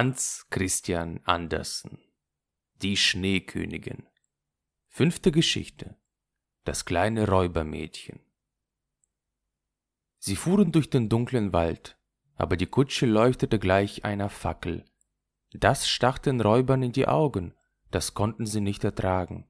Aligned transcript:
Hans 0.00 0.46
Christian 0.50 1.18
Andersen 1.24 1.98
Die 2.82 2.96
Schneekönigin 2.96 4.06
Fünfte 4.86 5.32
Geschichte 5.32 5.96
Das 6.62 6.84
kleine 6.84 7.26
Räubermädchen 7.26 8.20
Sie 10.20 10.36
fuhren 10.36 10.70
durch 10.70 10.88
den 10.88 11.08
dunklen 11.08 11.52
Wald, 11.52 11.98
aber 12.36 12.56
die 12.56 12.66
Kutsche 12.66 13.06
leuchtete 13.06 13.58
gleich 13.58 14.04
einer 14.04 14.30
Fackel. 14.30 14.84
Das 15.50 15.88
stach 15.88 16.18
den 16.18 16.40
Räubern 16.40 16.84
in 16.84 16.92
die 16.92 17.08
Augen, 17.08 17.54
das 17.90 18.14
konnten 18.14 18.46
sie 18.46 18.60
nicht 18.60 18.84
ertragen. 18.84 19.48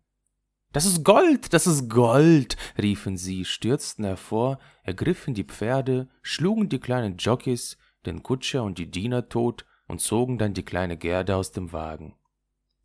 Das 0.73 0.87
ist 0.87 1.05
Gold, 1.05 1.53
das 1.53 1.67
ist 1.67 1.91
Gold, 1.91 2.57
riefen 2.79 3.19
sie, 3.19 3.45
stürzten 3.45 4.07
hervor, 4.07 4.59
ergriffen 4.83 5.35
die 5.35 5.45
Pferde, 5.45 6.09
schlugen 6.22 6.71
die 6.71 6.80
kleinen 6.80 7.18
Jockeys, 7.18 7.76
den 8.07 8.22
Kutscher 8.22 8.62
und 8.62 8.79
die 8.79 8.90
Diener 8.90 9.29
tot 9.29 9.67
und 9.89 10.01
zogen 10.01 10.39
dann 10.39 10.55
die 10.55 10.65
kleine 10.65 10.97
Gerda 10.97 11.37
aus 11.37 11.51
dem 11.51 11.73
Wagen. 11.73 12.17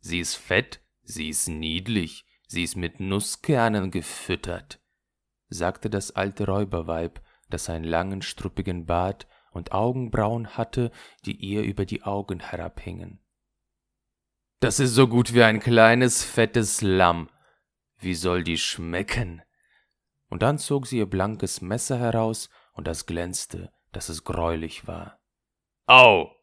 Sie 0.00 0.18
ist 0.18 0.34
fett, 0.34 0.80
sie 1.02 1.28
ist 1.28 1.48
niedlich, 1.48 2.24
sie 2.48 2.64
ist 2.64 2.76
mit 2.76 2.98
Nusskernen 2.98 3.90
gefüttert, 3.90 4.80
sagte 5.48 5.88
das 5.88 6.10
alte 6.10 6.46
Räuberweib, 6.46 7.22
das 7.48 7.70
einen 7.70 7.84
langen, 7.84 8.22
struppigen 8.22 8.86
Bart 8.86 9.28
und 9.52 9.72
Augenbrauen 9.72 10.56
hatte, 10.56 10.90
die 11.24 11.36
ihr 11.36 11.62
über 11.62 11.86
die 11.86 12.02
Augen 12.02 12.40
herabhingen. 12.40 13.20
Das 14.60 14.80
ist 14.80 14.94
so 14.94 15.06
gut 15.06 15.34
wie 15.34 15.42
ein 15.42 15.60
kleines, 15.60 16.24
fettes 16.24 16.80
Lamm. 16.80 17.28
Wie 17.98 18.14
soll 18.14 18.42
die 18.42 18.58
schmecken? 18.58 19.42
Und 20.28 20.42
dann 20.42 20.58
zog 20.58 20.86
sie 20.86 20.98
ihr 20.98 21.06
blankes 21.06 21.60
Messer 21.60 21.98
heraus, 21.98 22.48
und 22.72 22.88
das 22.88 23.06
glänzte, 23.06 23.72
dass 23.92 24.08
es 24.08 24.24
greulich 24.24 24.86
war. 24.88 25.20
Au! 25.86 26.34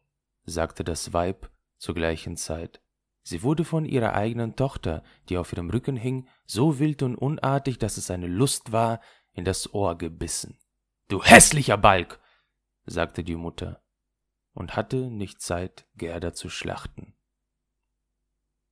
Sagte 0.44 0.84
das 0.84 1.12
Weib 1.12 1.50
zur 1.78 1.94
gleichen 1.94 2.36
Zeit. 2.36 2.80
Sie 3.22 3.42
wurde 3.42 3.64
von 3.64 3.84
ihrer 3.84 4.14
eigenen 4.14 4.56
Tochter, 4.56 5.04
die 5.28 5.38
auf 5.38 5.52
ihrem 5.52 5.70
Rücken 5.70 5.96
hing, 5.96 6.28
so 6.44 6.78
wild 6.78 7.02
und 7.02 7.16
unartig, 7.16 7.78
dass 7.78 7.96
es 7.96 8.10
eine 8.10 8.26
Lust 8.26 8.72
war, 8.72 9.00
in 9.32 9.44
das 9.44 9.72
Ohr 9.72 9.96
gebissen. 9.96 10.58
Du 11.08 11.22
hässlicher 11.22 11.76
Balg! 11.76 12.20
sagte 12.84 13.22
die 13.22 13.36
Mutter 13.36 13.82
und 14.54 14.76
hatte 14.76 15.10
nicht 15.10 15.40
Zeit, 15.40 15.86
Gerda 15.96 16.34
zu 16.34 16.50
schlachten. 16.50 17.14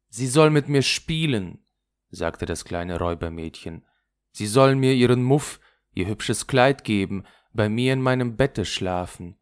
Sie 0.08 0.26
soll 0.26 0.50
mit 0.50 0.68
mir 0.68 0.82
spielen, 0.82 1.64
sagte 2.10 2.44
das 2.44 2.64
kleine 2.64 2.98
Räubermädchen. 2.98 3.86
Sie 4.32 4.46
soll 4.46 4.74
mir 4.74 4.94
ihren 4.94 5.22
Muff, 5.22 5.60
ihr 5.94 6.06
hübsches 6.06 6.48
Kleid 6.48 6.82
geben, 6.82 7.24
bei 7.52 7.68
mir 7.68 7.92
in 7.92 8.02
meinem 8.02 8.36
Bette 8.36 8.64
schlafen 8.64 9.39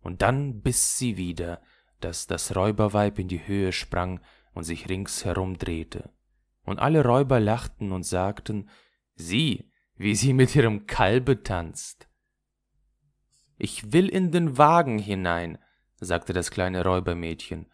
und 0.00 0.22
dann 0.22 0.60
biss 0.60 0.98
sie 0.98 1.16
wieder, 1.16 1.60
dass 2.00 2.26
das 2.26 2.54
Räuberweib 2.54 3.18
in 3.18 3.28
die 3.28 3.46
Höhe 3.46 3.72
sprang 3.72 4.20
und 4.54 4.64
sich 4.64 4.88
ringsherum 4.88 5.58
drehte. 5.58 6.10
Und 6.64 6.78
alle 6.78 7.04
Räuber 7.04 7.40
lachten 7.40 7.92
und 7.92 8.04
sagten, 8.04 8.68
sieh, 9.14 9.70
wie 9.96 10.14
sie 10.14 10.32
mit 10.32 10.54
ihrem 10.54 10.86
Kalbe 10.86 11.42
tanzt. 11.42 12.08
Ich 13.56 13.92
will 13.92 14.08
in 14.08 14.30
den 14.30 14.56
Wagen 14.56 14.98
hinein, 14.98 15.58
sagte 15.96 16.32
das 16.32 16.50
kleine 16.50 16.84
Räubermädchen, 16.84 17.66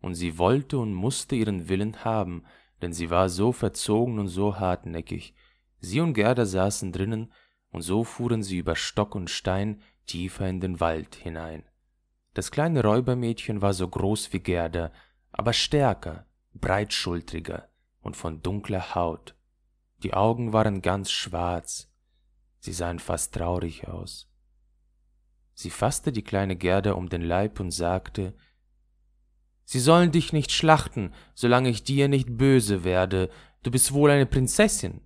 und 0.00 0.14
sie 0.14 0.36
wollte 0.36 0.78
und 0.78 0.92
musste 0.92 1.34
ihren 1.34 1.68
Willen 1.68 2.04
haben, 2.04 2.44
denn 2.82 2.92
sie 2.92 3.08
war 3.08 3.30
so 3.30 3.52
verzogen 3.52 4.18
und 4.18 4.28
so 4.28 4.58
hartnäckig. 4.58 5.34
Sie 5.80 6.00
und 6.00 6.12
Gerda 6.12 6.44
saßen 6.44 6.92
drinnen, 6.92 7.32
und 7.70 7.80
so 7.80 8.04
fuhren 8.04 8.42
sie 8.42 8.58
über 8.58 8.76
Stock 8.76 9.14
und 9.14 9.30
Stein 9.30 9.80
tiefer 10.06 10.48
in 10.48 10.60
den 10.60 10.80
Wald 10.80 11.14
hinein. 11.14 11.64
Das 12.34 12.50
kleine 12.50 12.82
Räubermädchen 12.82 13.62
war 13.62 13.74
so 13.74 13.88
groß 13.88 14.32
wie 14.32 14.40
Gerda, 14.40 14.92
aber 15.30 15.52
stärker, 15.52 16.26
breitschultriger 16.52 17.68
und 18.00 18.16
von 18.16 18.42
dunkler 18.42 18.94
Haut. 18.94 19.34
Die 20.02 20.14
Augen 20.14 20.52
waren 20.52 20.82
ganz 20.82 21.10
schwarz, 21.10 21.90
sie 22.58 22.72
sahen 22.72 22.98
fast 22.98 23.34
traurig 23.34 23.88
aus. 23.88 24.28
Sie 25.54 25.70
fasste 25.70 26.12
die 26.12 26.22
kleine 26.22 26.56
Gerda 26.56 26.92
um 26.92 27.08
den 27.08 27.22
Leib 27.22 27.60
und 27.60 27.70
sagte, 27.70 28.34
Sie 29.66 29.80
sollen 29.80 30.12
dich 30.12 30.32
nicht 30.32 30.52
schlachten, 30.52 31.14
solange 31.34 31.70
ich 31.70 31.84
dir 31.84 32.08
nicht 32.08 32.36
böse 32.36 32.84
werde, 32.84 33.30
du 33.62 33.70
bist 33.70 33.92
wohl 33.92 34.10
eine 34.10 34.26
Prinzessin. 34.26 35.00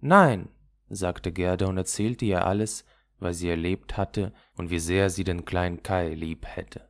Nein, 0.00 0.48
sagte 0.88 1.32
Gerda 1.32 1.66
und 1.66 1.76
erzählte 1.76 2.24
ihr 2.24 2.46
alles, 2.46 2.84
was 3.24 3.38
sie 3.38 3.48
erlebt 3.48 3.96
hatte 3.96 4.32
und 4.56 4.70
wie 4.70 4.78
sehr 4.78 5.10
sie 5.10 5.24
den 5.24 5.44
kleinen 5.44 5.82
Kai 5.82 6.14
lieb 6.14 6.46
hätte. 6.46 6.88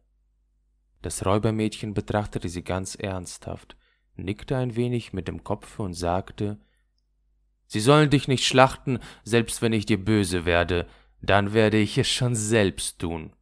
Das 1.00 1.24
Räubermädchen 1.24 1.94
betrachtete 1.94 2.48
sie 2.48 2.62
ganz 2.62 2.94
ernsthaft, 2.94 3.76
nickte 4.16 4.56
ein 4.56 4.76
wenig 4.76 5.12
mit 5.12 5.28
dem 5.28 5.44
Kopfe 5.44 5.82
und 5.82 5.94
sagte 5.94 6.58
Sie 7.66 7.80
sollen 7.80 8.10
dich 8.10 8.28
nicht 8.28 8.44
schlachten, 8.44 8.98
selbst 9.24 9.62
wenn 9.62 9.72
ich 9.72 9.86
dir 9.86 10.02
böse 10.02 10.44
werde, 10.44 10.86
dann 11.22 11.54
werde 11.54 11.78
ich 11.78 11.96
es 11.96 12.08
schon 12.08 12.34
selbst 12.34 12.98
tun. 12.98 13.32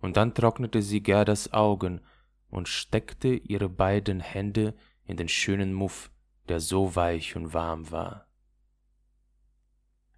Und 0.00 0.16
dann 0.16 0.34
trocknete 0.34 0.82
sie 0.82 1.02
Gerdas 1.02 1.52
Augen 1.52 2.00
und 2.48 2.68
steckte 2.68 3.28
ihre 3.28 3.68
beiden 3.68 4.20
Hände 4.20 4.74
in 5.04 5.16
den 5.16 5.28
schönen 5.28 5.72
Muff, 5.72 6.10
der 6.48 6.60
so 6.60 6.96
weich 6.96 7.36
und 7.36 7.52
warm 7.52 7.90
war. 7.90 8.23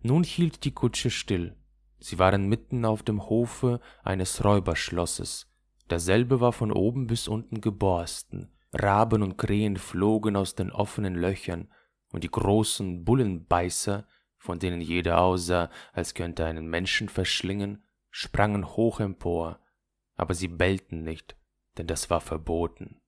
Nun 0.07 0.23
hielt 0.23 0.65
die 0.65 0.71
Kutsche 0.71 1.11
still. 1.11 1.57
Sie 1.99 2.21
waren 2.21 2.47
mitten 2.47 2.85
auf 2.85 3.03
dem 3.03 3.29
Hofe 3.29 3.81
eines 4.05 4.45
Räuberschlosses. 4.45 5.53
Derselbe 5.91 6.41
war 6.41 6.53
von 6.53 6.71
oben 6.71 7.09
bis 7.09 7.27
unten 7.27 7.61
geborsten. 7.61 8.53
Raben 8.73 9.25
und 9.25 9.37
Krähen 9.37 9.77
flogen 9.77 10.37
aus 10.37 10.55
den 10.55 10.71
offenen 10.71 11.17
Löchern, 11.17 11.69
und 12.13 12.23
die 12.23 12.31
großen 12.31 13.05
Bullenbeißer, 13.05 14.07
von 14.39 14.61
denen 14.61 14.81
jeder 14.81 15.21
aussah, 15.21 15.71
als 15.93 16.15
könnte 16.15 16.45
einen 16.45 16.69
Menschen 16.69 17.09
verschlingen, 17.09 17.83
sprangen 18.11 18.65
hoch 18.77 19.01
empor, 19.01 19.59
aber 20.15 20.35
sie 20.35 20.47
bellten 20.47 21.03
nicht, 21.03 21.37
denn 21.79 21.89
das 21.89 22.11
war 22.11 22.21
verboten. 22.21 23.01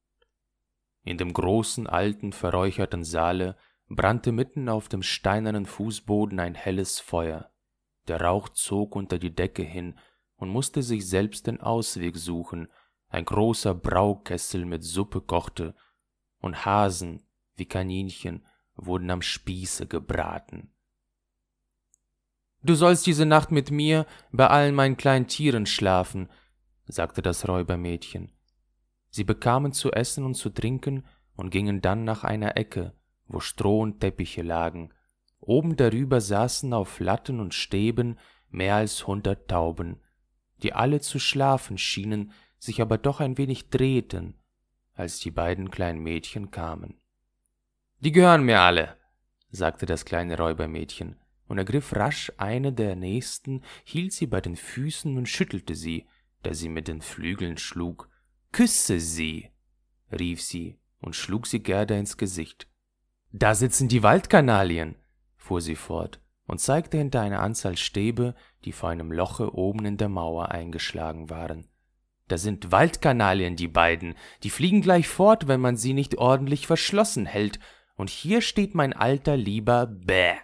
In 1.05 1.17
dem 1.17 1.33
großen, 1.33 1.87
alten, 1.87 2.33
verräucherten 2.33 3.05
Saale 3.05 3.57
brannte 3.89 4.33
mitten 4.33 4.69
auf 4.69 4.89
dem 4.89 5.03
steinernen 5.03 5.67
Fußboden 5.67 6.39
ein 6.41 6.55
helles 6.55 7.01
Feuer. 7.01 7.51
Der 8.07 8.21
Rauch 8.21 8.49
zog 8.51 8.97
unter 8.97 9.19
die 9.19 9.35
Decke 9.35 9.63
hin 9.63 9.99
und 10.37 10.49
musste 10.49 10.83
sich 10.83 11.07
selbst 11.09 11.47
den 11.47 11.61
Ausweg 11.61 12.17
suchen. 12.17 12.69
Ein 13.09 13.25
großer 13.25 13.75
Braukessel 13.75 14.65
mit 14.67 14.85
Suppe 14.85 15.21
kochte, 15.21 15.75
und 16.41 16.65
Hasen 16.65 17.27
wie 17.57 17.67
Kaninchen 17.67 18.47
wurden 18.77 19.11
am 19.11 19.23
Spieße 19.23 19.87
gebraten. 19.87 20.73
Du 22.63 22.75
sollst 22.75 23.07
diese 23.07 23.27
Nacht 23.27 23.51
mit 23.51 23.71
mir 23.71 24.07
bei 24.33 24.47
allen 24.47 24.75
meinen 24.75 24.97
kleinen 24.97 25.27
Tieren 25.27 25.67
schlafen, 25.67 26.29
sagte 26.87 27.23
das 27.23 27.49
Räubermädchen. 27.49 28.33
Sie 29.11 29.25
bekamen 29.25 29.73
zu 29.73 29.93
essen 29.93 30.25
und 30.25 30.35
zu 30.35 30.51
trinken 30.51 31.07
und 31.35 31.51
gingen 31.51 31.81
dann 31.81 32.05
nach 32.05 32.25
einer 32.25 32.57
Ecke, 32.57 32.98
wo 33.29 33.41
Stroh 33.41 33.81
und 33.81 34.01
Teppiche 34.01 34.43
lagen. 34.43 34.93
Oben 35.41 35.77
darüber 35.77 36.21
saßen 36.21 36.73
auf 36.73 36.99
Latten 36.99 37.41
und 37.41 37.55
Stäben 37.55 38.19
mehr 38.51 38.77
als 38.77 39.07
hundert 39.07 39.49
Tauben, 39.49 40.01
die 40.63 40.73
alle 40.73 41.01
zu 41.01 41.19
schlafen 41.19 41.79
schienen, 41.79 42.33
sich 42.59 42.81
aber 42.81 42.99
doch 42.99 43.21
ein 43.21 43.39
wenig 43.39 43.69
drehten, 43.69 44.35
als 44.95 45.21
die 45.21 45.31
beiden 45.31 45.71
kleinen 45.71 46.03
Mädchen 46.03 46.51
kamen. 46.51 47.01
Die 48.01 48.13
gehören 48.13 48.43
mir 48.43 48.61
alle, 48.61 48.97
sagte 49.51 49.87
das 49.87 50.05
kleine 50.05 50.37
Räubermädchen 50.37 51.17
und 51.47 51.59
ergriff 51.59 51.95
rasch 51.95 52.33
eine 52.37 52.73
der 52.73 52.97
nächsten, 52.97 53.63
hielt 53.85 54.13
sie 54.13 54.27
bei 54.27 54.41
den 54.41 54.57
Füßen 54.57 55.17
und 55.17 55.29
schüttelte 55.29 55.75
sie, 55.75 56.07
da 56.43 56.55
sie 56.55 56.69
mit 56.69 56.89
den 56.89 57.01
Flügeln 57.01 57.59
schlug. 57.59 58.09
Küsse 58.53 59.01
sie, 59.01 59.51
rief 60.13 60.43
sie 60.43 60.79
und 61.01 61.17
schlug 61.17 61.47
sie 61.47 61.63
Gerda 61.63 61.97
ins 61.97 62.17
Gesicht. 62.17 62.69
Da 63.33 63.55
sitzen 63.55 63.89
die 63.89 64.03
Waldkanalien, 64.03 64.97
fuhr 65.37 65.61
sie 65.61 65.77
fort 65.77 66.21
und 66.47 66.61
zeigte 66.61 66.97
hinter 66.97 67.21
eine 67.21 67.41
Anzahl 67.41 67.77
Stäbe, 67.77 68.35
die 68.65 68.73
vor 68.73 68.89
einem 68.89 69.13
Loche 69.13 69.55
oben 69.55 69.85
in 69.85 69.99
der 69.99 70.09
Mauer 70.09 70.51
eingeschlagen 70.51 71.29
waren. 71.29 71.69
Da 72.27 72.39
sind 72.39 72.73
Waldkanalien, 72.73 73.57
die 73.57 73.69
beiden, 73.69 74.15
die 74.43 74.51
fliegen 74.51 74.81
gleich 74.81 75.09
fort, 75.09 75.47
wenn 75.47 75.61
man 75.61 75.77
sie 75.77 75.93
nicht 75.93 76.17
ordentlich 76.17 76.67
verschlossen 76.67 77.27
hält, 77.27 77.59
und 77.97 78.11
hier 78.11 78.41
steht 78.41 78.75
mein 78.75 78.93
alter 78.93 79.37
lieber 79.37 79.87
Bäh. 79.87 80.37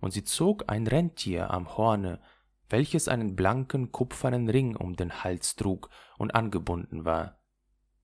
Und 0.00 0.12
sie 0.12 0.24
zog 0.24 0.64
ein 0.68 0.86
Rentier 0.86 1.50
am 1.50 1.76
Horne, 1.76 2.20
welches 2.68 3.08
einen 3.08 3.36
blanken 3.36 3.92
kupfernen 3.92 4.48
Ring 4.48 4.76
um 4.76 4.96
den 4.96 5.24
Hals 5.24 5.56
trug 5.56 5.90
und 6.16 6.34
angebunden 6.34 7.04
war. 7.04 7.38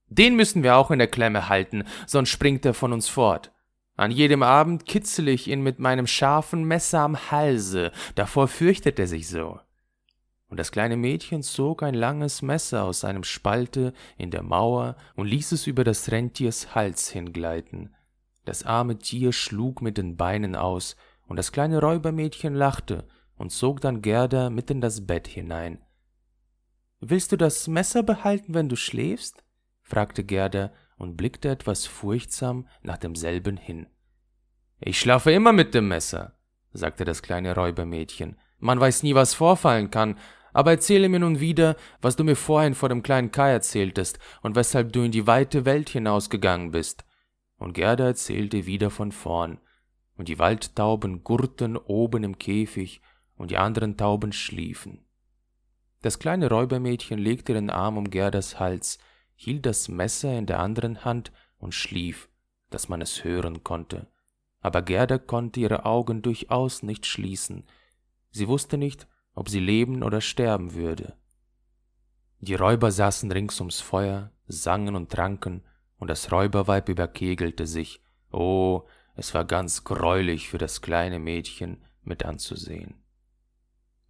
Den 0.07 0.35
müssen 0.35 0.63
wir 0.63 0.75
auch 0.75 0.91
in 0.91 0.99
der 0.99 1.07
Klemme 1.07 1.49
halten, 1.49 1.85
sonst 2.05 2.29
springt 2.29 2.65
er 2.65 2.73
von 2.73 2.93
uns 2.93 3.07
fort. 3.07 3.51
An 3.95 4.11
jedem 4.11 4.41
Abend 4.41 4.85
kitzel 4.85 5.27
ich 5.27 5.47
ihn 5.47 5.61
mit 5.61 5.79
meinem 5.79 6.07
scharfen 6.07 6.63
Messer 6.63 7.01
am 7.01 7.31
Halse, 7.31 7.91
davor 8.15 8.47
fürchtet 8.47 8.99
er 8.99 9.07
sich 9.07 9.27
so. 9.27 9.59
und 10.47 10.59
das 10.59 10.73
kleine 10.73 10.97
Mädchen 10.97 11.43
zog 11.43 11.81
ein 11.81 11.93
langes 11.93 12.41
Messer 12.41 12.83
aus 12.83 13.05
einem 13.05 13.23
Spalte 13.23 13.93
in 14.17 14.31
der 14.31 14.43
Mauer 14.43 14.97
und 15.15 15.27
ließ 15.27 15.53
es 15.53 15.65
über 15.65 15.85
das 15.85 16.11
Rentiers 16.11 16.75
Hals 16.75 17.09
hingleiten. 17.09 17.95
Das 18.43 18.63
arme 18.63 18.97
Tier 18.97 19.31
schlug 19.31 19.81
mit 19.81 19.97
den 19.97 20.17
Beinen 20.17 20.57
aus, 20.57 20.97
und 21.31 21.37
das 21.37 21.53
kleine 21.53 21.79
Räubermädchen 21.79 22.53
lachte 22.53 23.07
und 23.35 23.51
zog 23.51 23.79
dann 23.79 24.01
Gerda 24.01 24.49
mit 24.49 24.69
in 24.69 24.81
das 24.81 25.07
Bett 25.07 25.27
hinein. 25.29 25.79
Willst 26.99 27.31
du 27.31 27.37
das 27.37 27.69
Messer 27.69 28.03
behalten, 28.03 28.53
wenn 28.53 28.67
du 28.67 28.75
schläfst? 28.75 29.45
fragte 29.81 30.25
Gerda 30.25 30.73
und 31.01 31.17
blickte 31.17 31.49
etwas 31.49 31.87
furchtsam 31.87 32.67
nach 32.83 32.97
demselben 32.97 33.57
hin. 33.57 33.87
Ich 34.79 34.99
schlafe 34.99 35.31
immer 35.31 35.51
mit 35.51 35.73
dem 35.73 35.87
Messer, 35.87 36.37
sagte 36.73 37.05
das 37.05 37.23
kleine 37.23 37.55
Räubermädchen. 37.55 38.37
Man 38.59 38.79
weiß 38.79 39.01
nie, 39.01 39.15
was 39.15 39.33
vorfallen 39.33 39.89
kann, 39.89 40.19
aber 40.53 40.69
erzähle 40.69 41.09
mir 41.09 41.19
nun 41.19 41.39
wieder, 41.39 41.75
was 42.01 42.17
du 42.17 42.23
mir 42.23 42.35
vorhin 42.35 42.75
vor 42.75 42.87
dem 42.87 43.01
kleinen 43.01 43.31
Kai 43.31 43.49
erzähltest 43.49 44.19
und 44.43 44.55
weshalb 44.55 44.93
du 44.93 45.01
in 45.01 45.11
die 45.11 45.25
weite 45.25 45.65
Welt 45.65 45.89
hinausgegangen 45.89 46.69
bist. 46.69 47.03
Und 47.57 47.73
Gerda 47.73 48.05
erzählte 48.05 48.67
wieder 48.67 48.91
von 48.91 49.11
vorn, 49.11 49.59
und 50.17 50.27
die 50.27 50.37
Waldtauben 50.37 51.23
gurrten 51.23 51.77
oben 51.77 52.23
im 52.23 52.37
Käfig, 52.37 53.01
und 53.37 53.49
die 53.49 53.57
anderen 53.57 53.97
Tauben 53.97 54.33
schliefen. 54.33 55.03
Das 56.03 56.19
kleine 56.19 56.47
Räubermädchen 56.47 57.17
legte 57.17 57.53
den 57.53 57.71
Arm 57.71 57.97
um 57.97 58.11
Gerdas 58.11 58.59
Hals, 58.59 58.99
hielt 59.43 59.65
das 59.65 59.89
Messer 59.89 60.37
in 60.37 60.45
der 60.45 60.59
anderen 60.59 61.03
Hand 61.03 61.31
und 61.57 61.73
schlief, 61.73 62.29
dass 62.69 62.89
man 62.89 63.01
es 63.01 63.23
hören 63.23 63.63
konnte. 63.63 64.05
Aber 64.59 64.83
Gerda 64.83 65.17
konnte 65.17 65.59
ihre 65.59 65.83
Augen 65.85 66.21
durchaus 66.21 66.83
nicht 66.83 67.07
schließen. 67.07 67.63
Sie 68.29 68.47
wusste 68.47 68.77
nicht, 68.77 69.07
ob 69.33 69.49
sie 69.49 69.59
leben 69.59 70.03
oder 70.03 70.21
sterben 70.21 70.75
würde. 70.75 71.15
Die 72.39 72.53
Räuber 72.53 72.91
saßen 72.91 73.31
rings 73.31 73.59
ums 73.59 73.81
Feuer, 73.81 74.31
sangen 74.45 74.95
und 74.95 75.11
tranken, 75.11 75.63
und 75.97 76.09
das 76.09 76.31
Räuberweib 76.31 76.87
überkegelte 76.87 77.65
sich. 77.65 78.03
Oh, 78.31 78.83
es 79.15 79.33
war 79.33 79.45
ganz 79.45 79.83
greulich 79.83 80.49
für 80.49 80.59
das 80.59 80.83
kleine 80.83 81.17
Mädchen 81.17 81.83
mit 82.03 82.25
anzusehen. 82.25 83.03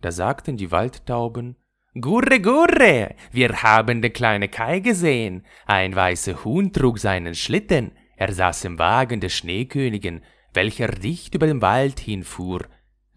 Da 0.02 0.12
sagten 0.12 0.58
die 0.58 0.72
Waldtauben, 0.72 1.56
Gurre, 2.00 2.40
gurre, 2.40 3.16
wir 3.34 3.64
haben 3.64 4.02
den 4.02 4.14
kleinen 4.14 4.50
Kai 4.50 4.80
gesehen. 4.80 5.46
Ein 5.66 5.94
weißer 5.94 6.46
Huhn 6.46 6.72
trug 6.72 7.00
seinen 7.00 7.36
Schlitten. 7.36 7.92
Er 8.16 8.32
saß 8.32 8.64
im 8.64 8.80
Wagen 8.80 9.20
der 9.20 9.28
Schneekönigin, 9.28 10.22
welcher 10.54 10.88
dicht 10.88 11.36
über 11.36 11.48
den 11.48 11.62
Wald 11.62 12.00
hinfuhr. 12.00 12.66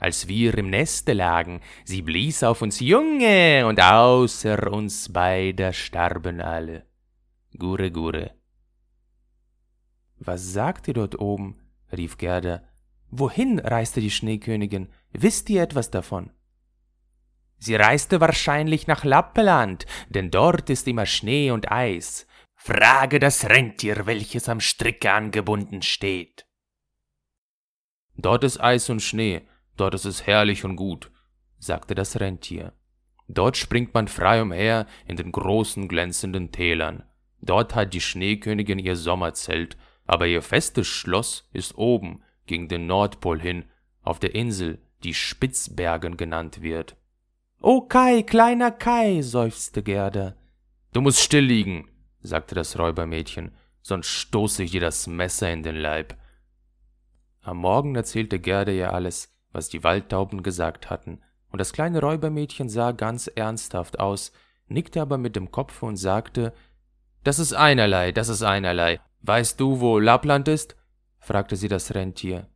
Als 0.01 0.27
wir 0.27 0.59
im 0.59 0.71
Neste 0.71 1.13
lagen, 1.13 1.61
sie 1.85 2.03
blies 2.03 2.43
auf 2.43 2.63
uns 2.63 2.81
Junge, 2.81 3.65
und 3.65 3.81
außer 3.81 4.73
uns 4.73 5.13
beider 5.13 5.73
starben 5.73 6.41
alle. 6.41 6.85
Gurre, 7.57 7.93
gurre. 7.93 8.33
Was 10.19 10.53
sagt 10.53 10.89
ihr 10.89 10.95
dort 10.95 11.21
oben? 11.21 11.61
rief 11.97 12.19
Gerda. 12.19 12.65
Wohin 13.09 13.61
reiste 13.61 14.01
die 14.01 14.11
Schneekönigin? 14.11 14.89
Wisst 15.13 15.49
ihr 15.49 15.63
etwas 15.63 15.93
davon? 15.93 16.31
Sie 17.65 17.77
reiste 17.77 18.21
wahrscheinlich 18.21 18.89
nach 18.89 19.05
Lappeland, 19.05 19.87
denn 20.11 20.31
dort 20.31 20.69
ist 20.69 20.87
immer 20.87 21.07
Schnee 21.07 21.51
und 21.51 21.73
Eis. 21.73 22.27
Frage 22.55 23.19
das 23.19 23.49
Rentier, 23.49 24.05
welches 24.05 24.51
am 24.51 24.61
Stricke 24.61 25.11
angebunden 25.11 25.81
steht. 25.81 26.45
Dort 28.19 28.45
ist 28.45 28.61
Eis 28.61 28.91
und 28.91 29.01
Schnee, 29.01 29.49
dort 29.79 29.95
ist 29.95 30.05
es 30.05 30.27
herrlich 30.27 30.67
und 30.67 30.77
gut, 30.77 31.11
sagte 31.59 31.95
das 31.95 32.21
Rentier. 32.21 32.75
Dort 33.29 33.57
springt 33.57 33.95
man 33.95 34.09
frei 34.09 34.43
umher 34.43 34.87
in 35.07 35.17
den 35.17 35.33
großen 35.33 35.89
glänzenden 35.89 36.53
Tälern. 36.53 37.05
Dort 37.41 37.75
hat 37.75 37.95
die 37.95 38.03
Schneekönigin 38.03 38.79
ihr 38.79 38.97
Sommerzelt, 38.97 39.79
aber 40.05 40.27
ihr 40.27 40.43
festes 40.43 40.87
Schloss 40.87 41.49
ist 41.55 41.79
oben, 41.79 42.23
gegen 42.45 42.69
den 42.69 42.87
Nordpol 42.87 43.41
hin, 43.41 43.65
auf 44.03 44.19
der 44.19 44.35
Insel, 44.35 44.83
die 45.03 45.15
Spitzbergen 45.15 46.19
genannt 46.19 46.61
wird. 46.61 46.99
Oh 47.67 47.81
Kai, 47.81 48.23
kleiner 48.25 48.71
Kai, 48.71 49.23
seufzte 49.23 49.83
Gerda. 49.83 50.35
Du 50.93 51.01
musst 51.01 51.21
still 51.21 51.47
liegen, 51.47 51.89
sagte 52.21 52.55
das 52.55 52.79
Räubermädchen, 52.79 53.53
sonst 53.81 54.09
stoße 54.09 54.65
ich 54.65 54.73
dir 54.73 54.83
das 54.83 55.07
Messer 55.07 55.51
in 55.51 55.63
den 55.63 55.77
Leib. 55.77 56.15
Am 57.41 57.57
Morgen 57.57 57.95
erzählte 57.95 58.39
Gerda 58.39 58.71
ihr 58.71 58.93
alles, 58.93 59.33
was 59.51 59.71
die 59.71 59.83
Waldtauben 59.83 60.43
gesagt 60.43 60.91
hatten, 60.91 61.23
und 61.49 61.59
das 61.59 61.73
kleine 61.73 62.03
Räubermädchen 62.03 62.69
sah 62.69 62.93
ganz 62.93 63.29
ernsthaft 63.29 63.99
aus, 63.99 64.33
nickte 64.67 65.01
aber 65.01 65.17
mit 65.17 65.35
dem 65.35 65.51
Kopfe 65.51 65.87
und 65.87 65.97
sagte, 65.97 66.53
das 67.23 67.39
ist 67.39 67.55
einerlei, 67.55 68.13
das 68.13 68.29
ist 68.29 68.43
einerlei. 68.43 69.01
Weißt 69.23 69.59
du, 69.59 69.81
wo 69.81 69.99
Lappland 69.99 70.49
ist? 70.49 70.77
fragte 71.19 71.57
sie 71.57 71.69
das 71.69 71.95
Rentier. 71.95 72.47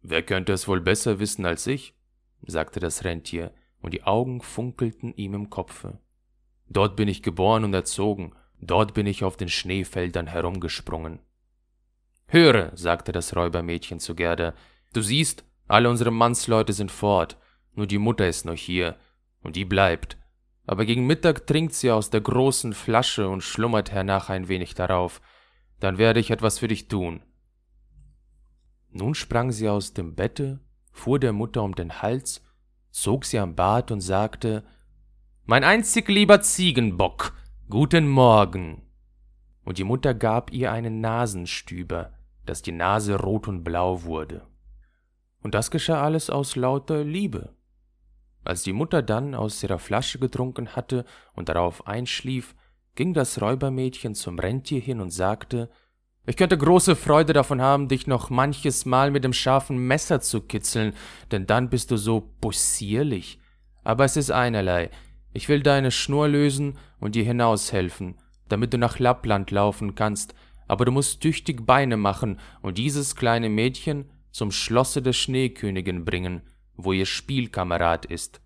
Wer 0.00 0.22
könnte 0.22 0.52
es 0.52 0.68
wohl 0.68 0.80
besser 0.80 1.18
wissen 1.18 1.44
als 1.44 1.66
ich? 1.66 1.96
sagte 2.46 2.78
das 2.78 3.02
Rentier, 3.02 3.52
und 3.80 3.94
die 3.94 4.04
Augen 4.04 4.40
funkelten 4.40 5.14
ihm 5.14 5.34
im 5.34 5.50
Kopfe. 5.50 5.98
Dort 6.68 6.96
bin 6.96 7.08
ich 7.08 7.22
geboren 7.22 7.64
und 7.64 7.74
erzogen, 7.74 8.32
dort 8.60 8.94
bin 8.94 9.06
ich 9.06 9.24
auf 9.24 9.36
den 9.36 9.48
Schneefeldern 9.48 10.26
herumgesprungen. 10.26 11.20
Höre, 12.26 12.76
sagte 12.76 13.12
das 13.12 13.34
Räubermädchen 13.34 14.00
zu 14.00 14.14
Gerda, 14.14 14.54
du 14.92 15.00
siehst, 15.00 15.44
alle 15.66 15.88
unsere 15.88 16.10
Mannsleute 16.10 16.72
sind 16.72 16.90
fort, 16.90 17.38
nur 17.74 17.86
die 17.86 17.98
Mutter 17.98 18.28
ist 18.28 18.44
noch 18.44 18.54
hier, 18.54 18.96
und 19.42 19.56
die 19.56 19.64
bleibt. 19.64 20.18
Aber 20.66 20.84
gegen 20.84 21.06
Mittag 21.06 21.46
trinkt 21.46 21.74
sie 21.74 21.90
aus 21.90 22.10
der 22.10 22.20
großen 22.20 22.74
Flasche 22.74 23.28
und 23.28 23.42
schlummert 23.42 23.90
hernach 23.90 24.28
ein 24.28 24.48
wenig 24.48 24.74
darauf. 24.74 25.22
Dann 25.80 25.96
werde 25.96 26.20
ich 26.20 26.30
etwas 26.30 26.58
für 26.58 26.68
dich 26.68 26.88
tun. 26.88 27.22
Nun 28.90 29.14
sprang 29.14 29.52
sie 29.52 29.68
aus 29.68 29.94
dem 29.94 30.14
Bette, 30.14 30.60
fuhr 30.92 31.18
der 31.18 31.32
Mutter 31.32 31.62
um 31.62 31.74
den 31.74 32.02
Hals 32.02 32.42
zog 32.90 33.24
sie 33.24 33.38
am 33.38 33.54
Bart 33.54 33.90
und 33.90 34.00
sagte 34.00 34.64
Mein 35.44 35.64
einzig 35.64 36.08
lieber 36.08 36.40
Ziegenbock, 36.40 37.34
guten 37.68 38.08
Morgen. 38.08 38.82
Und 39.64 39.78
die 39.78 39.84
Mutter 39.84 40.14
gab 40.14 40.52
ihr 40.52 40.72
einen 40.72 41.00
Nasenstüber, 41.00 42.12
dass 42.46 42.62
die 42.62 42.72
Nase 42.72 43.16
rot 43.16 43.48
und 43.48 43.64
blau 43.64 44.04
wurde. 44.04 44.46
Und 45.42 45.54
das 45.54 45.70
geschah 45.70 46.02
alles 46.02 46.30
aus 46.30 46.56
lauter 46.56 47.04
Liebe. 47.04 47.54
Als 48.44 48.62
die 48.62 48.72
Mutter 48.72 49.02
dann 49.02 49.34
aus 49.34 49.62
ihrer 49.62 49.78
Flasche 49.78 50.18
getrunken 50.18 50.74
hatte 50.74 51.04
und 51.34 51.48
darauf 51.50 51.86
einschlief, 51.86 52.54
ging 52.94 53.12
das 53.12 53.40
Räubermädchen 53.40 54.14
zum 54.14 54.38
Rentier 54.38 54.80
hin 54.80 55.00
und 55.00 55.10
sagte 55.10 55.70
ich 56.28 56.36
könnte 56.36 56.58
große 56.58 56.94
Freude 56.94 57.32
davon 57.32 57.62
haben, 57.62 57.88
dich 57.88 58.06
noch 58.06 58.28
manches 58.28 58.84
Mal 58.84 59.10
mit 59.10 59.24
dem 59.24 59.32
scharfen 59.32 59.78
Messer 59.78 60.20
zu 60.20 60.42
kitzeln, 60.42 60.92
denn 61.30 61.46
dann 61.46 61.70
bist 61.70 61.90
du 61.90 61.96
so 61.96 62.32
possierlich. 62.40 63.38
Aber 63.82 64.04
es 64.04 64.16
ist 64.16 64.30
einerlei. 64.30 64.90
Ich 65.32 65.48
will 65.48 65.62
deine 65.62 65.90
Schnur 65.90 66.28
lösen 66.28 66.76
und 67.00 67.14
dir 67.14 67.24
hinaushelfen, 67.24 68.16
damit 68.48 68.74
du 68.74 68.78
nach 68.78 68.98
Lappland 68.98 69.50
laufen 69.50 69.94
kannst, 69.94 70.34
aber 70.66 70.84
du 70.84 70.92
musst 70.92 71.22
tüchtig 71.22 71.64
Beine 71.64 71.96
machen 71.96 72.38
und 72.60 72.76
dieses 72.76 73.16
kleine 73.16 73.48
Mädchen 73.48 74.10
zum 74.30 74.50
Schlosse 74.50 75.00
der 75.00 75.14
Schneekönigin 75.14 76.04
bringen, 76.04 76.42
wo 76.76 76.92
ihr 76.92 77.06
Spielkamerad 77.06 78.04
ist. 78.04 78.42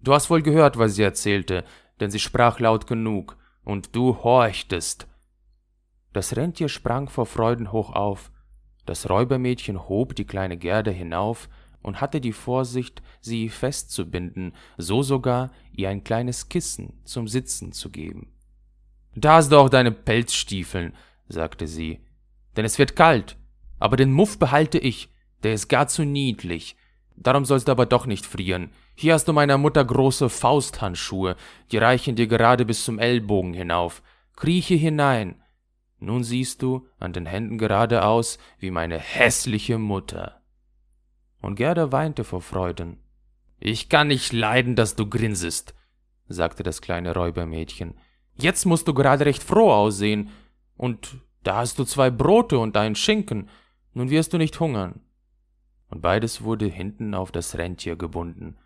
Du 0.00 0.14
hast 0.14 0.30
wohl 0.30 0.42
gehört, 0.42 0.78
was 0.78 0.94
sie 0.94 1.02
erzählte, 1.02 1.64
denn 2.00 2.10
sie 2.10 2.20
sprach 2.20 2.58
laut 2.58 2.86
genug, 2.86 3.36
und 3.64 3.94
du 3.94 4.16
horchtest. 4.22 5.06
Das 6.18 6.36
Rentier 6.36 6.68
sprang 6.68 7.08
vor 7.08 7.26
Freuden 7.26 7.70
hoch 7.70 7.92
auf, 7.92 8.32
das 8.86 9.08
Räubermädchen 9.08 9.88
hob 9.88 10.16
die 10.16 10.24
kleine 10.24 10.56
Gerda 10.56 10.90
hinauf 10.90 11.48
und 11.80 12.00
hatte 12.00 12.20
die 12.20 12.32
Vorsicht, 12.32 13.02
sie 13.20 13.48
festzubinden, 13.48 14.52
so 14.76 15.04
sogar 15.04 15.52
ihr 15.70 15.90
ein 15.90 16.02
kleines 16.02 16.48
Kissen 16.48 16.94
zum 17.04 17.28
Sitzen 17.28 17.70
zu 17.70 17.90
geben. 17.90 18.32
Da 19.14 19.34
hast 19.34 19.52
du 19.52 19.58
auch 19.58 19.68
deine 19.68 19.92
Pelzstiefeln, 19.92 20.92
sagte 21.28 21.68
sie, 21.68 22.00
denn 22.56 22.64
es 22.64 22.80
wird 22.80 22.96
kalt, 22.96 23.36
aber 23.78 23.96
den 23.96 24.10
Muff 24.10 24.40
behalte 24.40 24.78
ich, 24.78 25.10
der 25.44 25.52
ist 25.52 25.68
gar 25.68 25.86
zu 25.86 26.02
niedlich. 26.02 26.74
Darum 27.14 27.44
sollst 27.44 27.68
du 27.68 27.70
aber 27.70 27.86
doch 27.86 28.06
nicht 28.06 28.26
frieren. 28.26 28.72
Hier 28.96 29.14
hast 29.14 29.28
du 29.28 29.32
meiner 29.32 29.56
Mutter 29.56 29.84
große 29.84 30.30
Fausthandschuhe, 30.30 31.36
die 31.70 31.78
reichen 31.78 32.16
dir 32.16 32.26
gerade 32.26 32.64
bis 32.64 32.84
zum 32.84 32.98
Ellbogen 32.98 33.54
hinauf. 33.54 34.02
Krieche 34.34 34.74
hinein, 34.74 35.36
nun 35.98 36.24
siehst 36.24 36.62
du 36.62 36.86
an 36.98 37.12
den 37.12 37.26
Händen 37.26 37.58
geradeaus 37.58 38.38
wie 38.58 38.70
meine 38.70 38.98
hässliche 38.98 39.78
Mutter. 39.78 40.40
Und 41.40 41.56
Gerda 41.56 41.92
weinte 41.92 42.24
vor 42.24 42.40
Freuden. 42.40 42.98
Ich 43.60 43.88
kann 43.88 44.08
nicht 44.08 44.32
leiden, 44.32 44.76
dass 44.76 44.96
du 44.96 45.08
grinsest, 45.08 45.74
sagte 46.28 46.62
das 46.62 46.80
kleine 46.80 47.14
Räubermädchen. 47.14 47.94
Jetzt 48.36 48.66
musst 48.66 48.86
du 48.86 48.94
gerade 48.94 49.26
recht 49.26 49.42
froh 49.42 49.70
aussehen, 49.70 50.30
und 50.76 51.16
da 51.42 51.56
hast 51.56 51.78
du 51.78 51.84
zwei 51.84 52.10
Brote 52.10 52.58
und 52.58 52.76
einen 52.76 52.94
Schinken, 52.94 53.48
nun 53.94 54.10
wirst 54.10 54.32
du 54.32 54.38
nicht 54.38 54.60
hungern. 54.60 55.00
Und 55.88 56.02
beides 56.02 56.42
wurde 56.42 56.66
hinten 56.66 57.14
auf 57.14 57.32
das 57.32 57.58
Rentier 57.58 57.96
gebunden, 57.96 58.56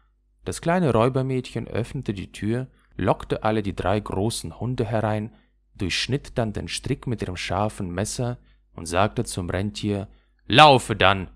Das 0.44 0.60
kleine 0.60 0.92
Räubermädchen 0.92 1.68
öffnete 1.68 2.12
die 2.12 2.32
Tür, 2.32 2.66
lockte 2.96 3.44
alle 3.44 3.62
die 3.62 3.76
drei 3.76 4.00
großen 4.00 4.58
Hunde 4.58 4.84
herein, 4.84 5.32
durchschnitt 5.74 6.36
dann 6.38 6.52
den 6.52 6.68
Strick 6.68 7.06
mit 7.06 7.22
ihrem 7.22 7.36
scharfen 7.36 7.90
Messer 7.90 8.38
und 8.74 8.86
sagte 8.86 9.24
zum 9.24 9.50
Rentier 9.50 10.08
Laufe 10.46 10.96
dann, 10.96 11.30